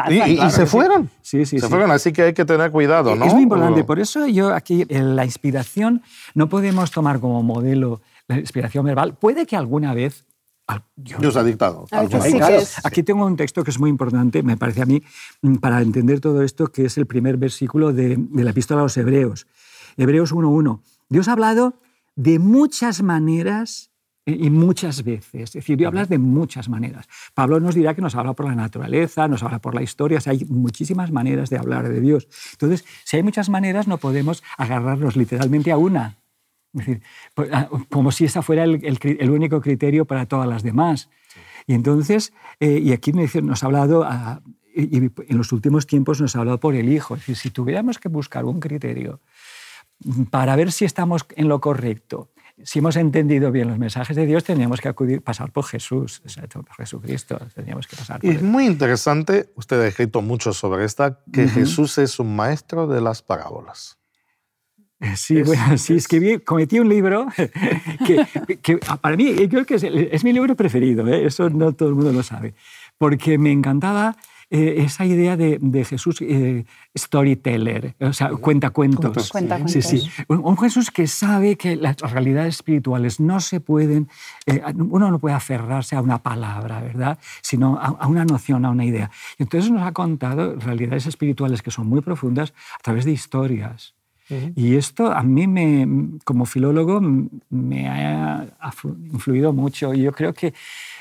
y, 0.08 0.50
se 0.50 0.66
fueron. 0.66 1.10
Sí, 1.20 1.46
sí, 1.46 1.58
se 1.58 1.68
fueron, 1.68 1.90
así 1.90 2.12
que 2.12 2.22
hay 2.22 2.32
que 2.32 2.44
tener 2.44 2.70
cuidado, 2.70 3.16
¿no? 3.16 3.24
Es 3.24 3.32
muy 3.32 3.42
importante. 3.42 3.82
Por 3.82 3.98
eso 3.98 4.26
yo 4.26 4.54
aquí, 4.54 4.86
en 4.88 5.16
la 5.16 5.24
inspiración, 5.24 6.02
no 6.34 6.48
podemos 6.48 6.92
tomar 6.92 7.18
como 7.18 7.42
modelo 7.42 8.00
la 8.28 8.38
inspiración 8.38 8.84
verbal. 8.84 9.14
Puede 9.14 9.46
que 9.46 9.56
alguna 9.56 9.94
vez 9.94 10.26
Dios 10.96 11.36
ha 11.36 11.42
dictado. 11.42 11.86
Aquí 12.84 13.02
tengo 13.02 13.26
un 13.26 13.36
texto 13.36 13.62
que 13.64 13.70
es 13.70 13.78
muy 13.78 13.90
importante, 13.90 14.42
me 14.42 14.56
parece 14.56 14.82
a 14.82 14.86
mí, 14.86 15.02
mm, 15.42 15.56
para 15.56 15.82
entender 15.82 16.20
todo 16.20 16.42
esto, 16.42 16.68
que 16.68 16.86
es 16.86 16.96
el 16.96 17.06
primer 17.06 17.36
versículo 17.36 17.92
de, 17.92 18.16
de 18.18 18.44
la 18.44 18.50
epístola 18.50 18.80
a 18.80 18.84
los 18.84 18.96
Hebreos. 18.96 19.46
Hebreos 19.96 20.32
1.1. 20.32 20.80
Dios 21.08 21.28
ha 21.28 21.32
hablado 21.32 21.80
de 22.16 22.38
muchas 22.38 23.02
maneras 23.02 23.90
y 24.26 24.50
muchas 24.50 25.04
veces. 25.04 25.42
Es 25.42 25.52
decir, 25.52 25.76
Dios 25.76 25.88
habla 25.88 26.06
de 26.06 26.18
muchas 26.18 26.68
maneras. 26.68 27.06
Pablo 27.34 27.60
nos 27.60 27.74
dirá 27.74 27.94
que 27.94 28.00
nos 28.00 28.14
habla 28.14 28.32
por 28.32 28.46
la 28.46 28.54
naturaleza, 28.54 29.28
nos 29.28 29.42
habla 29.42 29.58
por 29.58 29.74
la 29.74 29.82
historia, 29.82 30.18
hay 30.26 30.44
muchísimas 30.46 31.10
maneras 31.10 31.50
de 31.50 31.58
hablar 31.58 31.88
de 31.88 32.00
Dios. 32.00 32.28
Entonces, 32.52 32.84
si 33.04 33.18
hay 33.18 33.22
muchas 33.22 33.48
maneras, 33.48 33.86
no 33.86 33.98
podemos 33.98 34.42
agarrarnos 34.56 35.16
literalmente 35.16 35.70
a 35.72 35.76
una. 35.76 36.16
Es 36.74 36.78
decir, 36.86 37.02
pues, 37.34 37.50
ah, 37.52 37.68
como 37.90 38.12
si 38.12 38.24
esa 38.24 38.42
fuera 38.42 38.64
el, 38.64 39.30
único 39.30 39.60
criterio 39.60 40.04
para 40.04 40.26
todas 40.26 40.48
las 40.48 40.62
demás. 40.62 41.08
Y 41.66 41.74
entonces, 41.74 42.32
eh, 42.60 42.80
y 42.82 42.92
aquí 42.92 43.12
nos 43.12 43.62
ha 43.62 43.66
hablado, 43.66 44.04
ah, 44.04 44.42
y 44.74 44.96
en 44.96 45.38
los 45.38 45.52
últimos 45.52 45.86
tiempos 45.86 46.20
nos 46.20 46.34
ha 46.36 46.40
hablado 46.40 46.58
por 46.60 46.74
el 46.74 46.92
Hijo. 46.92 47.14
Es 47.14 47.20
decir, 47.20 47.36
si 47.36 47.50
tuviéramos 47.50 47.98
que 47.98 48.08
buscar 48.08 48.44
un 48.44 48.60
criterio 48.60 49.20
para 50.30 50.56
ver 50.56 50.72
si 50.72 50.84
estamos 50.84 51.24
en 51.36 51.48
lo 51.48 51.60
correcto, 51.60 52.30
si 52.62 52.78
hemos 52.78 52.96
entendido 52.96 53.50
bien 53.50 53.68
los 53.68 53.78
mensajes 53.78 54.16
de 54.16 54.26
Dios, 54.26 54.44
tendríamos 54.44 54.80
que 54.80 54.88
acudir, 54.88 55.22
pasar 55.22 55.50
por 55.50 55.64
Jesús, 55.64 56.22
por 56.52 56.76
Jesucristo. 56.76 57.38
Tendríamos 57.54 57.86
que 57.86 57.96
pasar 57.96 58.20
y 58.24 58.30
es 58.30 58.42
muy 58.42 58.66
interesante, 58.66 59.50
usted 59.56 59.80
ha 59.80 59.86
escrito 59.86 60.22
mucho 60.22 60.52
sobre 60.52 60.84
esta, 60.84 61.20
que 61.32 61.48
Jesús 61.48 61.98
es 61.98 62.18
un 62.20 62.36
maestro 62.36 62.86
de 62.86 63.00
las 63.00 63.22
parábolas. 63.22 63.98
Sí, 65.16 65.42
bueno, 65.42 65.78
sí, 65.78 65.94
escribí, 65.94 66.38
cometí 66.38 66.78
un 66.78 66.88
libro 66.88 67.26
que, 68.62 68.78
para 69.00 69.16
mí, 69.16 69.48
creo 69.48 69.64
que 69.64 69.74
es, 69.74 70.24
mi 70.24 70.32
libro 70.32 70.54
preferido, 70.56 71.06
¿eh? 71.08 71.26
eso 71.26 71.50
no 71.50 71.72
todo 71.72 71.88
el 71.88 71.94
mundo 71.94 72.12
lo 72.12 72.22
sabe, 72.22 72.54
porque 72.98 73.38
me 73.38 73.52
encantaba 73.52 74.16
eh, 74.50 74.84
esa 74.84 75.04
idea 75.04 75.36
de, 75.36 75.84
Jesús 75.84 76.20
eh, 76.20 76.64
storyteller, 76.96 77.96
o 78.00 78.12
sea, 78.12 78.30
cuenta 78.30 78.70
cuentos. 78.70 79.32
Sí, 79.66 79.82
sí. 79.82 80.08
Un, 80.28 80.56
Jesús 80.58 80.90
que 80.90 81.06
sabe 81.06 81.56
que 81.56 81.76
las 81.76 81.96
realidades 81.96 82.56
espirituales 82.56 83.20
no 83.20 83.40
se 83.40 83.60
pueden, 83.60 84.08
eh, 84.46 84.62
uno 84.76 85.10
no 85.10 85.18
puede 85.18 85.34
aferrarse 85.34 85.96
a 85.96 86.00
una 86.02 86.22
palabra, 86.22 86.80
¿verdad? 86.80 87.18
Sino 87.42 87.78
a, 87.80 88.06
una 88.06 88.24
noción, 88.24 88.64
a 88.64 88.70
una 88.70 88.84
idea. 88.84 89.10
Entonces 89.38 89.70
nos 89.70 89.82
ha 89.82 89.92
contado 89.92 90.56
realidades 90.56 91.06
espirituales 91.06 91.62
que 91.62 91.70
son 91.70 91.88
muy 91.88 92.00
profundas 92.00 92.54
a 92.78 92.82
través 92.82 93.04
de 93.06 93.12
historias. 93.12 93.94
Y 94.28 94.76
esto 94.76 95.12
a 95.12 95.22
mí, 95.22 95.46
me, 95.46 96.18
como 96.24 96.46
filólogo, 96.46 97.00
me 97.50 97.88
ha 97.88 98.46
influido 99.12 99.52
mucho. 99.52 99.92
Y 99.92 100.02
yo 100.02 100.12
creo 100.12 100.32
que 100.32 100.54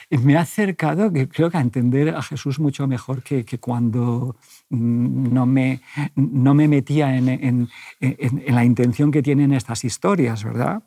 me 0.10 0.38
ha 0.38 0.42
acercado, 0.42 1.12
creo 1.12 1.50
que 1.50 1.58
a 1.58 1.62
entender 1.62 2.10
a 2.10 2.22
Jesús 2.22 2.60
mucho 2.60 2.88
mejor 2.88 3.24
que, 3.24 3.46
cuando 3.60 4.36
mm, 4.70 5.34
no 5.34 5.46
me, 5.46 5.82
no 6.16 6.54
me 6.54 6.68
metía 6.68 7.16
en, 7.16 7.30
en, 7.30 7.70
en, 8.00 8.56
la 8.56 8.66
intención 8.66 9.12
que 9.12 9.24
tienen 9.24 9.54
estas 9.54 9.84
historias, 9.84 10.44
¿verdad? 10.44 10.84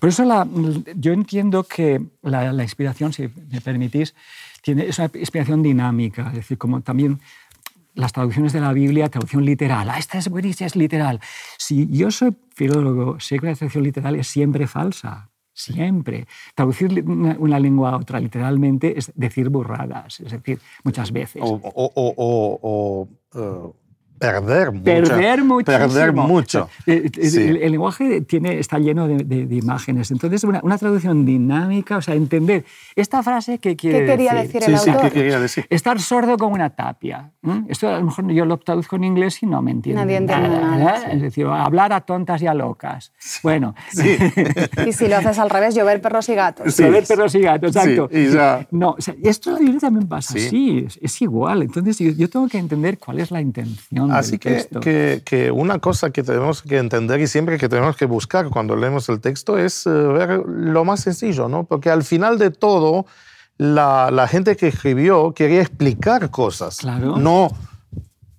Por 0.00 0.08
eso 0.08 0.24
la, 0.24 0.46
yo 0.96 1.12
entiendo 1.12 1.64
que 1.64 2.00
la, 2.22 2.52
la, 2.52 2.62
inspiración, 2.62 3.12
si 3.12 3.28
me 3.50 3.60
permitís, 3.60 4.14
tiene, 4.62 4.86
es 4.86 4.98
una 4.98 5.10
inspiración 5.14 5.62
dinámica, 5.62 6.28
es 6.28 6.34
decir, 6.34 6.58
como 6.58 6.80
también 6.80 7.20
las 7.94 8.12
traducciones 8.12 8.52
de 8.52 8.60
la 8.60 8.72
Biblia, 8.72 9.08
traducción 9.08 9.44
literal. 9.44 9.88
Ah, 9.90 9.98
esta 9.98 10.18
es 10.18 10.28
buenísima, 10.28 10.66
es 10.66 10.76
literal. 10.76 11.20
Si 11.58 11.88
yo 11.88 12.10
soy 12.10 12.36
filólogo, 12.54 13.20
sé 13.20 13.38
que 13.38 13.46
la 13.46 13.54
traducción 13.54 13.84
literal 13.84 14.16
es 14.16 14.26
siempre 14.26 14.66
falsa. 14.66 15.28
Siempre. 15.54 16.26
Traducir 16.54 17.04
una, 17.06 17.60
lengua 17.60 17.90
a 17.90 17.96
otra 17.98 18.18
literalmente 18.18 18.98
es 18.98 19.12
decir 19.14 19.50
burradas, 19.50 20.20
es 20.20 20.32
decir, 20.32 20.58
muchas 20.82 21.12
veces. 21.12 21.42
O, 21.44 23.08
mucho. 23.34 23.76
Perder 24.22 25.44
mucho. 25.44 25.64
Perder 25.64 26.12
mucho. 26.12 26.68
el, 26.86 27.70
lenguaje 27.72 28.20
tiene, 28.22 28.58
está 28.58 28.78
lleno 28.78 29.08
de, 29.08 29.46
imágenes. 29.50 30.10
Entonces, 30.10 30.44
una, 30.44 30.60
una, 30.62 30.78
traducción 30.78 31.24
dinámica, 31.24 31.96
o 31.96 32.02
sea, 32.02 32.14
entender 32.14 32.64
esta 32.96 33.22
frase 33.22 33.58
que 33.58 33.76
quiere 33.76 34.00
¿Qué 34.00 34.06
quería 34.06 34.34
decir, 34.34 34.62
el 34.64 34.74
autor? 34.74 34.94
Sí, 34.94 35.00
¿qué 35.02 35.10
quería 35.10 35.40
decir? 35.40 35.66
Estar 35.68 36.00
sordo 36.00 36.36
como 36.36 36.54
una 36.54 36.70
tapia. 36.70 37.30
Esto 37.68 37.88
a 37.88 37.98
lo 37.98 38.04
mejor 38.04 38.30
yo 38.32 38.44
lo 38.44 38.58
traduzco 38.58 38.96
en 38.96 39.04
inglés 39.04 39.42
y 39.42 39.46
no 39.46 39.62
me 39.62 39.72
entiendo. 39.72 40.02
Nadie 40.02 40.16
entiende 40.16 40.48
nada. 40.48 41.10
Es 41.10 41.20
decir, 41.20 41.46
hablar 41.46 41.92
a 41.92 42.02
tontas 42.02 42.40
y 42.42 42.46
a 42.46 42.54
locas. 42.54 43.12
Bueno. 43.42 43.74
Sí. 43.90 44.16
y 44.86 44.92
si 44.92 45.08
lo 45.08 45.16
haces 45.16 45.38
al 45.38 45.50
revés, 45.50 45.74
llover 45.74 46.00
perros 46.00 46.28
y 46.28 46.34
gatos. 46.34 46.76
Llover 46.76 47.04
perros 47.06 47.34
y 47.34 47.40
gatos, 47.40 47.74
exacto. 47.74 48.08
y 48.12 48.28
ya. 48.28 48.66
No, 48.70 48.90
o 48.90 49.00
sea, 49.00 49.14
esto 49.22 49.56
también 49.80 50.08
pasa 50.08 50.34
así, 50.36 50.86
es, 51.00 51.22
igual. 51.22 51.62
Entonces 51.62 51.98
yo, 51.98 52.28
tengo 52.28 52.48
que 52.48 52.58
entender 52.58 52.98
cuál 52.98 53.20
es 53.20 53.30
la 53.30 53.40
intención 53.40 54.11
así 54.12 54.38
que. 54.38 54.66
Que, 54.80 55.22
que 55.24 55.50
una 55.50 55.78
cosa 55.78 56.10
que 56.10 56.22
tenemos 56.22 56.62
que 56.62 56.78
entender 56.78 57.20
y 57.20 57.26
siempre 57.26 57.58
que 57.58 57.68
tenemos 57.68 57.96
que 57.96 58.06
buscar 58.06 58.48
cuando 58.48 58.76
leemos 58.76 59.08
el 59.08 59.20
texto 59.20 59.58
es 59.58 59.86
eh, 59.86 59.90
ver 59.90 60.42
lo 60.46 60.84
más 60.84 61.00
sencillo, 61.00 61.48
¿no? 61.48 61.64
Porque 61.64 61.90
al 61.90 62.04
final 62.04 62.38
de 62.38 62.50
todo, 62.50 63.06
la, 63.58 64.10
la 64.10 64.28
gente 64.28 64.56
que 64.56 64.68
escribió 64.68 65.32
quería 65.32 65.60
explicar 65.60 66.30
cosas, 66.30 66.78
claro. 66.78 67.16
no 67.16 67.50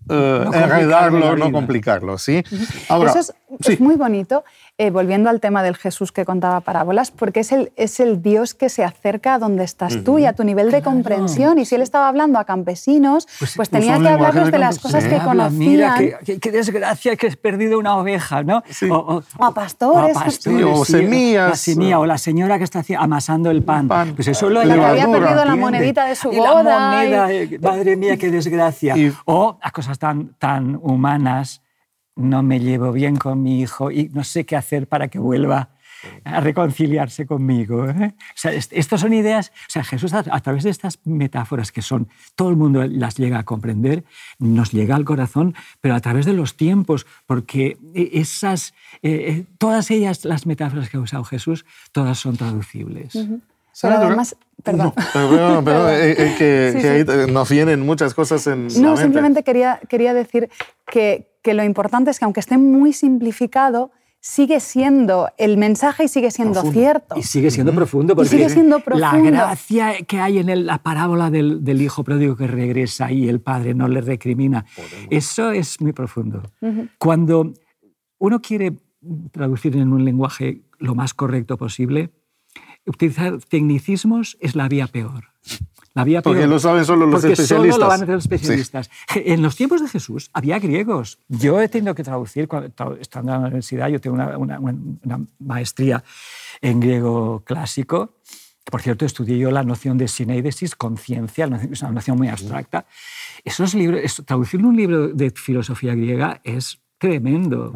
uh, 0.09 0.13
enredarlo, 0.53 1.35
no 1.35 1.51
complicarlo, 1.51 2.17
¿sí? 2.17 2.43
Ahora, 2.89 3.11
Eso 3.11 3.19
es, 3.19 3.33
sí. 3.61 3.73
es 3.73 3.79
muy 3.79 3.95
bonito 3.95 4.43
eh, 4.79 4.89
volviendo 4.89 5.29
al 5.29 5.39
tema 5.39 5.61
del 5.61 5.75
Jesús 5.75 6.11
que 6.11 6.25
contaba 6.25 6.59
parábolas, 6.61 7.11
porque 7.11 7.41
es 7.41 7.51
el, 7.51 7.71
es 7.75 7.99
el 7.99 8.21
Dios 8.21 8.53
que 8.53 8.69
se 8.69 8.83
acerca 8.83 9.35
a 9.35 9.39
donde 9.39 9.63
estás 9.63 10.03
tú 10.03 10.19
y 10.19 10.25
a 10.25 10.33
tu 10.33 10.43
nivel 10.43 10.71
de 10.71 10.81
comprensión. 10.81 11.59
Y 11.59 11.65
si 11.65 11.75
él 11.75 11.81
estaba 11.81 12.07
hablando 12.07 12.39
a 12.39 12.45
campesinos, 12.45 13.27
pues, 13.39 13.55
pues 13.55 13.69
tenía 13.69 13.99
que 13.99 14.07
hablarles 14.07 14.51
de, 14.51 14.57
las 14.57 14.79
cosas 14.79 15.05
que 15.05 15.19
conocían. 15.19 15.57
Mira, 15.57 15.95
qué, 16.25 16.51
desgracia 16.51 17.15
que 17.15 17.27
has 17.27 17.35
perdido 17.35 17.77
una 17.77 17.97
oveja, 17.97 18.43
¿no? 18.43 18.63
O, 18.89 19.21
a 19.39 19.53
pastores. 19.53 20.15
O, 20.15 20.19
a 20.19 20.23
pastores, 20.23 20.65
o 20.65 20.85
semillas. 20.85 21.49
La 21.49 21.55
semilla, 21.55 21.99
o 21.99 22.05
la 22.05 22.17
señora 22.17 22.57
que 22.57 22.63
está 22.63 22.83
amasando 22.97 23.51
el 23.51 23.63
pan. 23.63 23.87
Pues 24.15 24.27
eso 24.27 24.49
lo 24.49 24.63
la 24.63 24.75
que 24.75 24.81
había 24.81 25.07
perdido 25.07 25.45
la 25.45 25.55
monedita 25.55 26.05
de 26.05 26.15
su 26.15 26.31
boda. 26.31 26.63
La 26.63 26.79
moneda, 26.89 27.31
eh, 27.31 27.59
madre 27.61 27.95
mía, 27.95 28.17
qué 28.17 28.31
desgracia. 28.31 28.95
o 29.25 29.57
a 29.61 29.71
cosas 29.71 29.99
tan, 29.99 30.33
tan 30.39 30.79
humanas 30.81 31.62
no 32.15 32.43
me 32.43 32.59
llevo 32.59 32.91
bien 32.91 33.15
con 33.15 33.41
mi 33.41 33.61
hijo 33.61 33.91
y 33.91 34.09
no 34.09 34.23
sé 34.23 34.45
qué 34.45 34.55
hacer 34.55 34.87
para 34.87 35.07
que 35.07 35.19
vuelva 35.19 35.69
a 36.23 36.39
reconciliarse 36.41 37.25
conmigo. 37.25 37.87
¿eh? 37.89 38.13
O 38.17 38.33
sea, 38.35 38.51
estas 38.51 39.01
son 39.01 39.13
ideas, 39.13 39.51
o 39.67 39.71
sea, 39.71 39.83
Jesús 39.83 40.13
a, 40.13 40.23
través 40.41 40.63
de 40.63 40.69
estas 40.69 40.99
metáforas 41.05 41.71
que 41.71 41.81
son, 41.81 42.09
todo 42.35 42.49
el 42.49 42.55
mundo 42.55 42.83
las 42.85 43.15
llega 43.15 43.39
a 43.39 43.43
comprender, 43.43 44.03
nos 44.39 44.71
llega 44.71 44.95
al 44.95 45.05
corazón, 45.05 45.55
pero 45.81 45.95
a 45.95 45.99
través 45.99 46.25
de 46.25 46.33
los 46.33 46.57
tiempos, 46.57 47.05
porque 47.25 47.77
esas, 47.93 48.73
eh, 49.01 49.11
eh, 49.11 49.45
todas 49.57 49.91
ellas, 49.91 50.25
las 50.25 50.45
metáforas 50.45 50.89
que 50.89 50.97
ha 50.97 51.01
usado 51.01 51.23
Jesús, 51.23 51.65
todas 51.91 52.19
son 52.19 52.37
traducibles. 52.37 53.17
Pero 53.81 53.95
además, 53.95 54.35
perdón. 54.61 54.93
No, 54.95 55.61
pero, 55.63 55.87
que, 56.37 57.05
ahí 57.07 57.31
nos 57.31 57.49
vienen 57.49 57.85
muchas 57.85 58.13
cosas 58.13 58.45
en. 58.47 58.67
No, 58.81 58.97
simplemente 58.97 59.43
quería, 59.43 59.79
quería 59.89 60.13
decir 60.13 60.49
que, 60.85 61.31
que 61.41 61.53
lo 61.53 61.63
importante 61.63 62.11
es 62.11 62.19
que 62.19 62.25
aunque 62.25 62.39
esté 62.39 62.57
muy 62.57 62.93
simplificado, 62.93 63.91
sigue 64.23 64.61
siendo 64.61 65.27
el 65.37 65.57
mensaje 65.57 66.05
y 66.05 66.07
sigue 66.07 66.31
siendo 66.31 66.61
cierto. 66.71 67.15
Y 67.17 67.23
sigue 67.23 67.51
siendo 67.51 67.73
profundo, 67.73 68.15
porque 68.15 68.29
sigue 68.29 68.49
siendo 68.49 68.81
la 68.95 69.17
gracia 69.17 69.97
que 70.07 70.21
hay 70.21 70.39
en 70.39 70.65
la 70.65 70.81
parábola 70.81 71.29
del, 71.29 71.81
hijo 71.81 72.05
pródigo 72.05 72.37
que 72.37 72.47
regresa 72.47 73.11
y 73.11 73.27
el 73.27 73.41
padre 73.41 73.73
no 73.73 73.89
le 73.89 73.99
recrimina, 73.99 74.65
eso 75.09 75.51
es 75.51 75.81
muy 75.81 75.91
profundo. 75.91 76.41
Cuando 76.97 77.53
uno 78.17 78.41
quiere 78.41 78.77
traducir 79.31 79.75
en 79.75 79.91
un 79.91 80.05
lenguaje 80.05 80.61
lo 80.79 80.95
más 80.95 81.13
correcto 81.13 81.57
posible, 81.57 82.11
utilizar 82.85 83.39
tecnicismos 83.39 84.37
es 84.39 84.55
la 84.55 84.67
vía 84.67 84.87
peor. 84.87 85.33
La 85.95 86.03
vía 86.03 86.23
porque 86.23 86.47
lo 86.47 86.57
saben 86.59 86.85
solo 86.85 87.05
los 87.05 87.21
porque 87.21 87.33
especialistas. 87.33 87.75
Solo 87.75 87.85
lo 87.85 87.87
van 87.87 87.99
a 87.99 88.03
hacer 88.03 88.15
los 88.15 88.23
especialistas. 88.23 88.89
En 89.13 89.43
los 89.43 89.55
tiempos 89.55 89.81
de 89.81 89.87
Jesús 89.87 90.29
había 90.33 90.57
griegos. 90.57 91.19
Yo 91.27 91.61
he 91.61 91.69
tenido 91.69 91.93
que 91.93 92.03
traducir, 92.03 92.47
cuando, 92.47 92.67
estando 92.99 93.31
en 93.31 93.41
la 93.41 93.47
universidad, 93.47 93.89
yo 93.89 94.01
tengo 94.01 94.15
una, 94.15 94.59
una, 94.59 95.19
maestría 95.39 96.03
en 96.61 96.79
griego 96.79 97.43
clásico. 97.45 98.15
Por 98.65 98.81
cierto, 98.81 99.05
estudié 99.05 99.37
yo 99.37 99.51
la 99.51 99.61
noción 99.61 99.97
de 99.99 100.07
sineidesis, 100.07 100.75
conciencia, 100.75 101.45
es 101.71 101.81
una 101.81 101.91
noción 101.91 102.17
muy 102.17 102.29
abstracta. 102.29 102.87
Esos 103.43 103.75
libros, 103.75 104.23
traducir 104.25 104.65
un 104.65 104.75
libro 104.75 105.09
de 105.09 105.29
filosofía 105.31 105.93
griega 105.93 106.41
es 106.43 106.79
tremendo, 106.97 107.71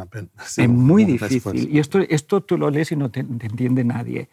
es 0.58 0.70
muy 0.70 1.04
difícil. 1.04 1.70
Y 1.70 1.78
esto, 1.78 2.00
esto 2.00 2.42
tú 2.42 2.58
lo 2.58 2.72
lees 2.72 2.94
y 2.94 2.96
no 2.96 3.12
te 3.12 3.20
entiende 3.20 3.84
nadie. 3.84 4.30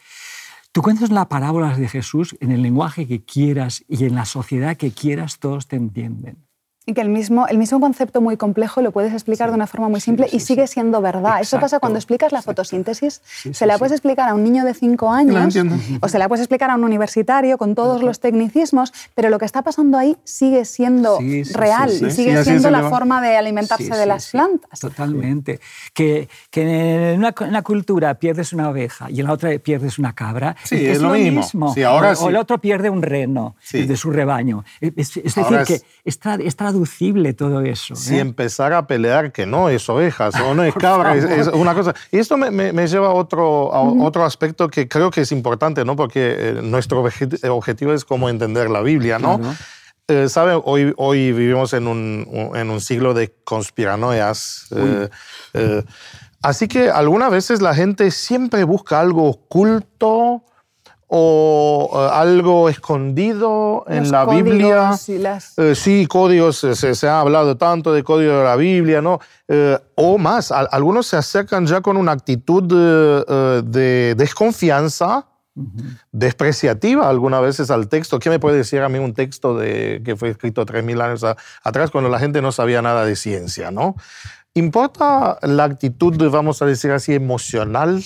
Tú 0.75 0.83
cuentas 0.83 1.13
las 1.13 1.27
parábolas 1.27 1.79
de 1.79 1.87
Jesús 1.87 2.37
en 2.41 2.51
el 2.51 2.61
lenguaje 2.61 3.07
que 3.07 3.25
quieras 3.25 3.85
y 3.87 4.07
en 4.07 4.17
la 4.17 4.25
sociedad 4.25 4.77
que 4.77 4.91
quieras, 4.91 5.39
todos 5.39 5.69
te 5.69 5.77
entienden. 5.77 6.49
Y 6.87 6.93
que 6.93 7.01
el 7.01 7.09
mismo, 7.09 7.47
el 7.47 7.57
mismo 7.57 7.81
concepto 7.81 8.21
muy 8.21 8.37
complejo 8.37 8.83
lo 8.83 8.93
puedes 8.93 9.13
explicar 9.13 9.49
de 9.49 9.55
una 9.55 9.67
forma 9.67 9.89
muy 9.89 10.01
simple 10.01 10.29
y 10.31 10.41
sigue 10.41 10.67
siendo 10.67 11.01
verdad. 11.01 11.41
Eso 11.41 11.59
pasa 11.59 11.79
cuando 11.81 11.99
explicas 11.99 12.33
la 12.33 12.43
fotosíntesis. 12.43 13.23
se 13.25 13.67
la 13.67 13.79
puedes 13.79 13.93
explicar 13.93 14.29
a 14.29 14.35
un 14.35 14.45
niño 14.45 14.65
de 14.65 14.75
5 14.75 15.11
años 15.11 15.57
o 16.01 16.09
se 16.09 16.19
la 16.19 16.29
puedes 16.29 16.43
explicar 16.43 16.71
a 16.71 16.75
un 16.75 16.85
universitario 16.85 17.57
con 17.59 17.75
todos 17.75 18.03
los 18.03 18.21
tecnicismos, 18.21 18.93
pero 19.15 19.31
lo 19.31 19.39
que 19.39 19.47
está 19.47 19.63
pasando 19.63 19.97
ahí 19.99 20.17
sigue 20.25 20.65
siendo 20.65 21.19
real 21.55 21.91
y 21.91 22.11
sigue 22.11 22.45
siendo 22.45 22.71
la 22.71 22.89
forma 22.91 23.21
de 23.21 23.37
alimentarse 23.37 23.95
de 23.97 24.07
las 24.07 24.31
plantas. 24.31 24.81
Totalmente. 24.81 25.61
Que, 25.93 26.29
que 26.51 27.13
en, 27.13 27.19
una, 27.19 27.63
cultura 27.63 28.15
pierdes 28.15 28.53
una 28.53 28.69
oveja 28.69 29.11
y 29.11 29.21
en 29.21 29.27
la 29.27 29.33
otra 29.33 29.51
pierdes 29.59 29.99
una 29.99 30.15
cabra. 30.15 30.57
es, 30.71 31.01
lo, 31.01 31.11
mismo. 31.11 31.75
Ahora 31.87 32.13
o, 32.13 32.29
el 32.29 32.37
otro 32.37 32.59
pierde 32.59 32.91
un 32.91 33.03
reno 33.03 33.57
de 33.73 33.97
su 33.97 34.11
rebaño. 34.11 34.65
Es, 34.81 34.95
decir, 34.95 35.23
que 35.67 35.81
está, 36.05 36.37
está 36.83 37.33
todo 37.37 37.61
eso. 37.61 37.95
Si 37.95 38.17
¿eh? 38.17 38.21
empezar 38.21 38.73
a 38.73 38.87
pelear 38.87 39.33
que 39.33 39.47
no 39.47 39.69
es 39.69 39.89
ovejas 39.89 40.35
o 40.41 40.55
no 40.55 40.65
es 40.65 40.75
cabra, 40.75 41.15
es, 41.15 41.49
una 41.49 41.75
cosa. 41.75 41.95
Y 42.11 42.19
esto 42.19 42.37
me, 42.37 42.51
me, 42.51 42.87
lleva 42.87 43.09
a 43.09 43.13
otro, 43.13 43.73
a 43.73 43.83
otro 43.83 44.25
aspecto 44.25 44.69
que 44.69 44.89
creo 44.89 45.11
que 45.11 45.23
es 45.23 45.33
importante, 45.33 45.85
¿no? 45.85 45.97
Porque 45.97 46.37
eh, 46.39 46.61
nuestro 46.63 47.05
objetivo 47.49 47.93
es 47.93 48.05
cómo 48.05 48.29
entender 48.29 48.71
la 48.71 48.81
Biblia, 48.81 49.19
¿no? 49.19 49.41
Eh, 50.09 50.29
¿Sabe? 50.29 50.61
Hoy, 50.65 50.93
hoy 50.97 51.33
vivimos 51.33 51.73
en 51.73 51.87
un, 51.87 52.27
en 52.55 52.71
un 52.71 52.81
siglo 52.81 53.15
de 53.15 53.35
conspiranoias. 53.45 54.69
así 56.43 56.69
que 56.69 56.91
algunas 56.91 57.31
veces 57.31 57.63
la 57.63 57.75
gente 57.75 58.11
siempre 58.11 58.65
busca 58.65 59.01
algo 59.01 59.29
oculto, 59.29 60.43
o 61.09 61.91
eh, 61.93 62.09
algo 62.13 62.69
escondido 62.69 63.85
en 63.89 64.11
la 64.11 64.25
Biblia. 64.25 64.93
Eh, 65.57 65.75
sí, 65.75 66.07
códigos, 66.07 66.59
se, 66.59 67.09
ha 67.09 67.21
hablado 67.21 67.57
tanto 67.57 67.93
de 67.93 68.03
código 68.03 68.39
de 68.39 68.45
la 68.45 68.57
Biblia, 68.57 69.01
¿no? 69.01 69.21
Eh, 69.49 69.79
o 69.97 70.19
más, 70.19 70.51
algunos 70.51 71.07
se 71.07 71.17
acercan 71.17 71.67
ya 71.67 71.81
con 71.81 71.97
una 71.97 72.13
actitud 72.13 72.63
de 72.63 74.15
desconfianza, 74.17 75.27
despreciativa 76.11 77.09
algunas 77.09 77.43
veces 77.43 77.71
al 77.71 77.89
texto. 77.89 78.19
¿Qué 78.19 78.31
me 78.31 78.41
puede 78.41 78.57
decir 78.57 78.81
a 78.81 78.89
mí 78.89 78.99
un 78.99 79.15
texto 79.15 79.57
de, 79.57 80.03
que 80.05 80.17
fue 80.17 80.31
escrito 80.31 80.67
3.000 80.67 81.03
años 81.03 81.25
atrás 81.63 81.91
cuando 81.91 82.11
la 82.11 82.19
gente 82.19 82.43
no 82.43 82.51
sabía 82.51 82.83
nada 82.83 83.05
de 83.05 83.15
ciencia, 83.15 83.71
¿no? 83.71 83.95
¿Importa 84.55 85.39
la 85.43 85.65
actitud, 85.65 86.17
vamos 86.31 86.63
a 86.63 86.67
decir 86.67 86.93
así, 86.93 87.13
emocional 87.13 88.05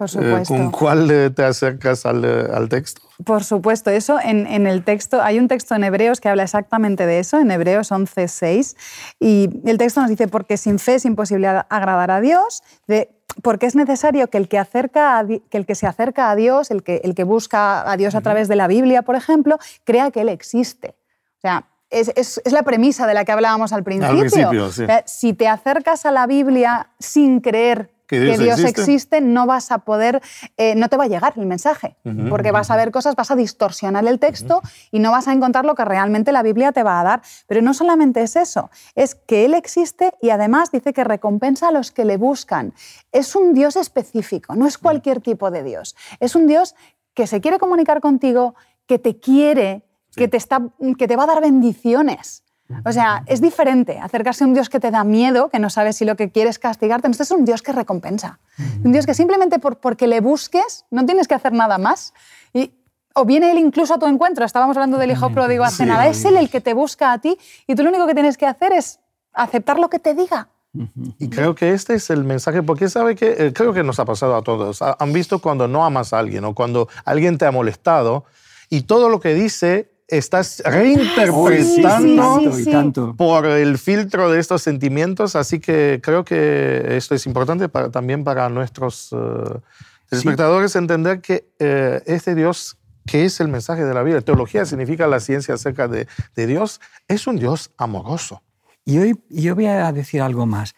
por 0.00 0.08
eh, 0.08 0.12
supuesto. 0.12 0.54
¿Con 0.54 0.70
cuál 0.70 1.32
te 1.34 1.44
acercas 1.44 2.06
al, 2.06 2.24
al 2.24 2.68
texto? 2.70 3.02
Por 3.22 3.44
supuesto, 3.44 3.90
eso 3.90 4.18
en, 4.18 4.46
en, 4.46 4.66
el 4.66 4.82
texto, 4.82 5.20
hay 5.20 5.38
un 5.38 5.46
texto 5.46 5.74
en 5.74 5.84
Hebreos 5.84 6.20
que 6.20 6.30
habla 6.30 6.42
exactamente 6.42 7.04
de 7.04 7.18
eso, 7.18 7.38
en 7.38 7.50
Hebreos 7.50 7.92
11.6, 7.92 8.76
y 9.20 9.50
el 9.66 9.76
texto 9.76 10.00
nos 10.00 10.08
dice, 10.08 10.26
porque 10.26 10.56
sin 10.56 10.78
fe 10.78 10.94
es 10.94 11.04
imposible 11.04 11.48
agradar 11.48 12.10
a 12.10 12.22
Dios, 12.22 12.62
de, 12.86 13.10
porque 13.42 13.66
es 13.66 13.74
necesario 13.74 14.28
que 14.30 14.38
el 14.38 14.48
que, 14.48 14.58
acerca 14.58 15.22
que 15.26 15.58
el 15.58 15.66
que 15.66 15.74
se 15.74 15.86
acerca 15.86 16.30
a 16.30 16.34
Dios, 16.34 16.70
el 16.70 16.82
que, 16.82 17.02
el 17.04 17.14
que 17.14 17.24
busca 17.24 17.90
a 17.90 17.96
Dios 17.98 18.14
a 18.14 18.22
través 18.22 18.48
de 18.48 18.56
la 18.56 18.68
Biblia, 18.68 19.02
por 19.02 19.16
ejemplo, 19.16 19.58
crea 19.84 20.10
que 20.10 20.22
Él 20.22 20.30
existe. 20.30 20.94
O 21.36 21.40
sea, 21.42 21.66
es, 21.90 22.10
es, 22.16 22.40
es, 22.42 22.52
la 22.52 22.62
premisa 22.62 23.06
de 23.06 23.12
la 23.12 23.26
que 23.26 23.32
hablábamos 23.32 23.74
al 23.74 23.84
principio. 23.84 24.12
Al 24.12 24.18
principio 24.20 24.72
sí. 24.72 24.84
si 25.04 25.34
te 25.34 25.46
acercas 25.46 26.06
a 26.06 26.10
la 26.10 26.26
Biblia 26.26 26.88
sin 26.98 27.40
creer 27.40 27.90
que 28.10 28.36
Dios, 28.38 28.58
existe? 28.60 29.20
no 29.20 29.46
vas 29.46 29.70
a 29.70 29.78
poder, 29.78 30.20
eh, 30.56 30.74
no 30.74 30.88
te 30.88 30.96
va 30.96 31.04
a 31.04 31.06
llegar 31.06 31.34
el 31.36 31.46
mensaje, 31.46 31.96
porque 32.28 32.50
vas 32.50 32.70
a 32.70 32.76
ver 32.76 32.90
cosas, 32.90 33.14
vas 33.14 33.30
a 33.30 33.36
distorsionar 33.36 34.04
el 34.06 34.18
texto 34.18 34.62
y 34.90 34.98
no 34.98 35.12
vas 35.12 35.28
a 35.28 35.32
encontrar 35.32 35.64
lo 35.64 35.76
que 35.76 35.84
realmente 35.84 36.32
la 36.32 36.42
Biblia 36.42 36.72
te 36.72 36.82
va 36.82 37.00
a 37.00 37.04
dar. 37.04 37.22
Pero 37.46 37.62
no 37.62 37.72
solamente 37.72 38.22
es 38.22 38.34
eso, 38.34 38.70
es 38.96 39.14
que 39.14 39.44
Él 39.44 39.54
existe 39.54 40.12
y 40.20 40.30
además 40.30 40.72
dice 40.72 40.92
que 40.92 41.04
recompensa 41.04 41.68
a 41.68 41.70
los 41.70 41.92
que 41.92 42.04
le 42.04 42.16
buscan. 42.16 42.74
Es 43.12 43.36
un 43.36 43.54
Dios 43.54 43.76
específico, 43.76 44.56
no 44.56 44.66
es 44.66 44.76
cualquier 44.76 45.20
tipo 45.20 45.52
de 45.52 45.62
Dios. 45.62 45.94
Es 46.18 46.34
un 46.34 46.48
Dios 46.48 46.74
que 47.14 47.28
se 47.28 47.40
quiere 47.40 47.58
comunicar 47.58 48.00
contigo, 48.00 48.56
que 48.86 48.98
te 48.98 49.20
quiere, 49.20 49.84
que, 50.16 50.26
te 50.26 50.36
está, 50.36 50.60
que 50.98 51.06
te 51.06 51.16
va 51.16 51.24
a 51.24 51.26
dar 51.26 51.40
bendiciones. 51.40 52.42
O 52.84 52.92
sea, 52.92 53.22
es 53.26 53.40
diferente 53.40 53.98
acercarse 53.98 54.44
a 54.44 54.46
un 54.46 54.54
Dios 54.54 54.68
que 54.68 54.80
te 54.80 54.90
da 54.90 55.04
miedo, 55.04 55.48
que 55.48 55.58
no 55.58 55.70
sabes 55.70 55.96
si 55.96 56.04
lo 56.04 56.16
que 56.16 56.30
quieres 56.30 56.50
es 56.50 56.58
castigarte. 56.58 57.08
Este 57.08 57.22
es 57.22 57.30
un 57.30 57.44
Dios 57.44 57.62
que 57.62 57.72
recompensa. 57.72 58.38
Un 58.84 58.92
Dios 58.92 59.06
que 59.06 59.14
simplemente 59.14 59.58
por, 59.58 59.78
porque 59.78 60.06
le 60.06 60.20
busques 60.20 60.84
no 60.90 61.04
tienes 61.06 61.28
que 61.28 61.34
hacer 61.34 61.52
nada 61.52 61.78
más. 61.78 62.12
Y, 62.52 62.72
o 63.14 63.24
viene 63.24 63.50
Él 63.50 63.58
incluso 63.58 63.94
a 63.94 63.98
tu 63.98 64.06
encuentro. 64.06 64.44
Estábamos 64.44 64.76
hablando 64.76 64.98
del 64.98 65.10
hijo 65.10 65.30
pródigo 65.30 65.64
hace 65.64 65.86
nada. 65.86 66.06
Es 66.06 66.24
Él 66.24 66.36
el 66.36 66.48
que 66.48 66.60
te 66.60 66.74
busca 66.74 67.12
a 67.12 67.18
ti 67.18 67.36
y 67.66 67.74
tú 67.74 67.82
lo 67.82 67.90
único 67.90 68.06
que 68.06 68.14
tienes 68.14 68.36
que 68.36 68.46
hacer 68.46 68.72
es 68.72 69.00
aceptar 69.32 69.78
lo 69.78 69.90
que 69.90 69.98
te 69.98 70.14
diga. 70.14 70.48
Y 71.18 71.28
creo 71.28 71.54
que 71.56 71.72
este 71.72 71.94
es 71.94 72.10
el 72.10 72.22
mensaje, 72.22 72.62
porque 72.62 72.88
sabe 72.88 73.16
que 73.16 73.46
eh, 73.46 73.52
creo 73.52 73.72
que 73.72 73.82
nos 73.82 73.98
ha 73.98 74.04
pasado 74.04 74.36
a 74.36 74.42
todos. 74.42 74.80
Han 74.82 75.12
visto 75.12 75.40
cuando 75.40 75.66
no 75.66 75.84
amas 75.84 76.12
a 76.12 76.20
alguien 76.20 76.44
o 76.44 76.54
cuando 76.54 76.88
alguien 77.04 77.38
te 77.38 77.44
ha 77.44 77.50
molestado 77.50 78.24
y 78.68 78.82
todo 78.82 79.08
lo 79.08 79.18
que 79.18 79.34
dice 79.34 79.90
estás 80.10 80.62
reinterpretando 80.64 83.14
por 83.16 83.46
el 83.46 83.78
filtro 83.78 84.30
de 84.30 84.40
estos 84.40 84.62
sentimientos, 84.62 85.36
así 85.36 85.60
que 85.60 86.00
creo 86.02 86.24
que 86.24 86.96
esto 86.96 87.14
es 87.14 87.26
importante 87.26 87.68
también 87.90 88.24
para 88.24 88.48
nuestros 88.48 89.12
uh, 89.12 89.60
espectadores 90.10 90.74
entender 90.76 91.20
que 91.20 91.50
eh, 91.58 92.02
este 92.06 92.34
Dios 92.34 92.78
que 93.06 93.24
es 93.24 93.40
el 93.40 93.48
mensaje 93.48 93.84
de 93.84 93.94
la 93.94 94.02
vida, 94.02 94.20
teología 94.20 94.66
significa 94.66 95.06
la 95.06 95.20
ciencia 95.20 95.54
acerca 95.54 95.88
de, 95.88 96.06
de 96.36 96.46
Dios, 96.46 96.80
es 97.08 97.26
un 97.26 97.36
Dios 97.36 97.72
amoroso. 97.76 98.42
Y 98.84 98.98
hoy 98.98 99.18
yo 99.30 99.54
voy 99.54 99.66
a 99.66 99.90
decir 99.90 100.22
algo 100.22 100.46
más. 100.46 100.74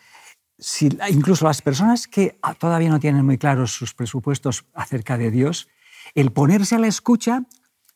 Si, 0.59 0.89
incluso 1.11 1.45
las 1.45 1.63
personas 1.63 2.07
que 2.07 2.39
todavía 2.59 2.89
no 2.89 3.01
tienen 3.01 3.27
muy 3.27 3.39
claros 3.39 3.73
sus 3.73 3.95
presupuestos 3.95 4.65
acerca 4.73 5.19
de 5.19 5.31
Dios, 5.31 5.69
el 6.15 6.31
ponerse 6.31 6.77
a 6.77 6.79
la 6.79 6.87
escucha 6.87 7.45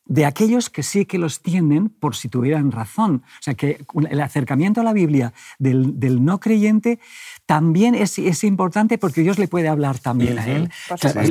de 0.06 0.24
aquellos 0.24 0.70
que 0.70 0.82
sí 0.82 1.04
que 1.04 1.18
los 1.18 1.40
tienen 1.40 1.88
por 1.88 2.14
si 2.14 2.28
tuvieran 2.28 2.70
razón. 2.70 3.22
O 3.40 3.42
sea, 3.42 3.54
que 3.54 3.84
el 4.08 4.20
acercamiento 4.20 4.80
a 4.80 4.84
la 4.84 4.92
Biblia 4.92 5.32
del, 5.58 6.24
no 6.24 6.38
creyente 6.40 7.00
también 7.44 7.94
es, 7.94 8.18
es, 8.18 8.44
importante 8.44 8.98
porque 8.98 9.22
Dios 9.22 9.38
le 9.38 9.48
puede 9.48 9.68
hablar 9.68 9.98
también 9.98 10.38
a 10.38 10.46
él. 10.46 10.70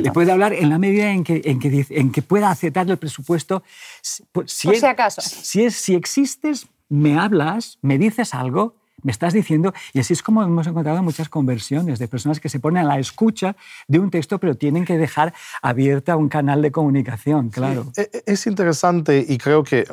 le 0.02 0.12
puede 0.12 0.32
hablar 0.32 0.52
en 0.52 0.68
la 0.68 0.78
medida 0.78 1.10
en 1.10 1.24
que, 1.24 1.40
en 1.44 1.58
que, 1.58 1.86
en 1.90 2.12
que 2.12 2.22
pueda 2.22 2.50
aceptar 2.50 2.88
el 2.88 2.96
presupuesto. 2.98 3.62
Si, 4.02 4.22
por 4.24 4.48
si 4.48 4.68
acaso. 4.84 5.22
Si, 5.22 5.64
es, 5.64 5.74
si 5.74 5.94
existes, 5.94 6.68
me 6.88 7.18
hablas, 7.18 7.78
me 7.82 7.98
dices 7.98 8.34
algo, 8.34 8.76
me 9.02 9.12
estás 9.12 9.32
diciendo, 9.32 9.74
y 9.92 10.00
así 10.00 10.12
es 10.12 10.22
como 10.22 10.42
hemos 10.42 10.66
encontrado 10.66 11.02
muchas 11.02 11.28
conversiones 11.28 11.98
de 11.98 12.08
personas 12.08 12.40
que 12.40 12.48
se 12.48 12.60
ponen 12.60 12.84
a 12.84 12.88
la 12.88 12.98
escucha 12.98 13.56
de 13.88 13.98
un 13.98 14.10
texto, 14.10 14.38
pero 14.38 14.56
tienen 14.56 14.84
que 14.84 14.96
dejar 14.96 15.34
abierta 15.62 16.16
un 16.16 16.28
canal 16.28 16.62
de 16.62 16.72
comunicación, 16.72 17.50
claro. 17.50 17.92
E, 17.96 18.10
e, 18.12 18.22
es 18.26 18.46
interesante 18.46 19.24
y 19.26 19.38
creo 19.38 19.62
que, 19.62 19.86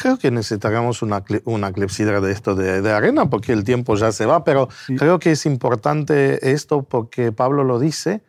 creo 0.00 0.18
que 0.18 0.30
necesitamos 0.30 1.02
una, 1.02 1.22
una 1.44 1.72
clepsidra 1.72 2.20
de 2.20 2.32
esto 2.32 2.54
de, 2.54 2.80
de, 2.80 2.92
arena, 2.92 3.28
porque 3.28 3.52
el 3.52 3.64
tiempo 3.64 3.96
ya 3.96 4.12
se 4.12 4.26
va, 4.26 4.44
pero 4.44 4.68
creo 4.96 5.18
que 5.18 5.32
es 5.32 5.46
importante 5.46 6.50
esto 6.50 6.82
porque 6.82 7.32
Pablo 7.32 7.64
lo 7.64 7.78
dice 7.78 8.22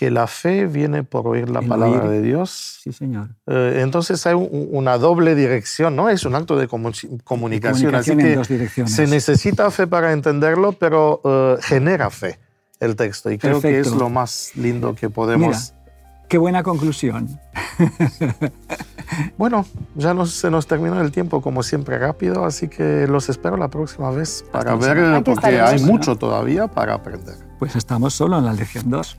que 0.00 0.10
la 0.10 0.26
fe 0.26 0.64
viene 0.64 1.04
por 1.04 1.28
oír 1.28 1.50
la 1.50 1.60
palabra 1.60 2.08
de 2.08 2.22
Dios. 2.22 2.80
Sí, 2.82 2.90
señor. 2.90 3.28
Eh, 3.46 3.80
entonces 3.82 4.26
hay 4.26 4.32
una 4.34 4.96
doble 4.96 5.34
dirección, 5.34 5.94
¿no? 5.94 6.08
Es 6.08 6.24
un 6.24 6.34
acto 6.34 6.56
de 6.56 6.68
comunicación, 6.68 7.18
comunicación 7.22 7.94
así 7.94 8.16
que 8.16 8.34
dos 8.34 8.48
direcciones. 8.48 8.94
se 8.94 9.06
necesita 9.06 9.70
fe 9.70 9.86
para 9.86 10.12
entenderlo, 10.12 10.72
pero 10.72 11.20
eh, 11.22 11.56
genera 11.60 12.08
fe 12.08 12.38
el 12.80 12.96
texto 12.96 13.30
y 13.30 13.36
creo 13.36 13.60
que 13.60 13.78
es 13.78 13.92
lo 13.92 14.08
más 14.08 14.52
lindo 14.54 14.94
que 14.94 15.10
podemos. 15.10 15.74
qué 16.30 16.38
buena 16.38 16.62
conclusión. 16.62 17.38
bueno, 19.36 19.66
ya 19.96 20.14
se 20.24 20.50
nos 20.50 20.66
terminó 20.66 20.98
el 21.02 21.12
tiempo 21.12 21.42
como 21.42 21.62
siempre 21.62 21.98
rápido, 21.98 22.46
así 22.46 22.68
que 22.68 23.06
los 23.06 23.28
espero 23.28 23.58
la 23.58 23.68
próxima 23.68 24.10
vez 24.12 24.46
para 24.50 24.76
ver, 24.76 25.22
porque 25.22 25.60
hay 25.60 25.78
mucho 25.82 26.16
todavía 26.16 26.68
para 26.68 26.94
aprender. 26.94 27.34
Pues 27.58 27.76
estamos 27.76 28.14
solo 28.14 28.38
en 28.38 28.46
la 28.46 28.54
lección 28.54 28.88
2. 28.88 29.18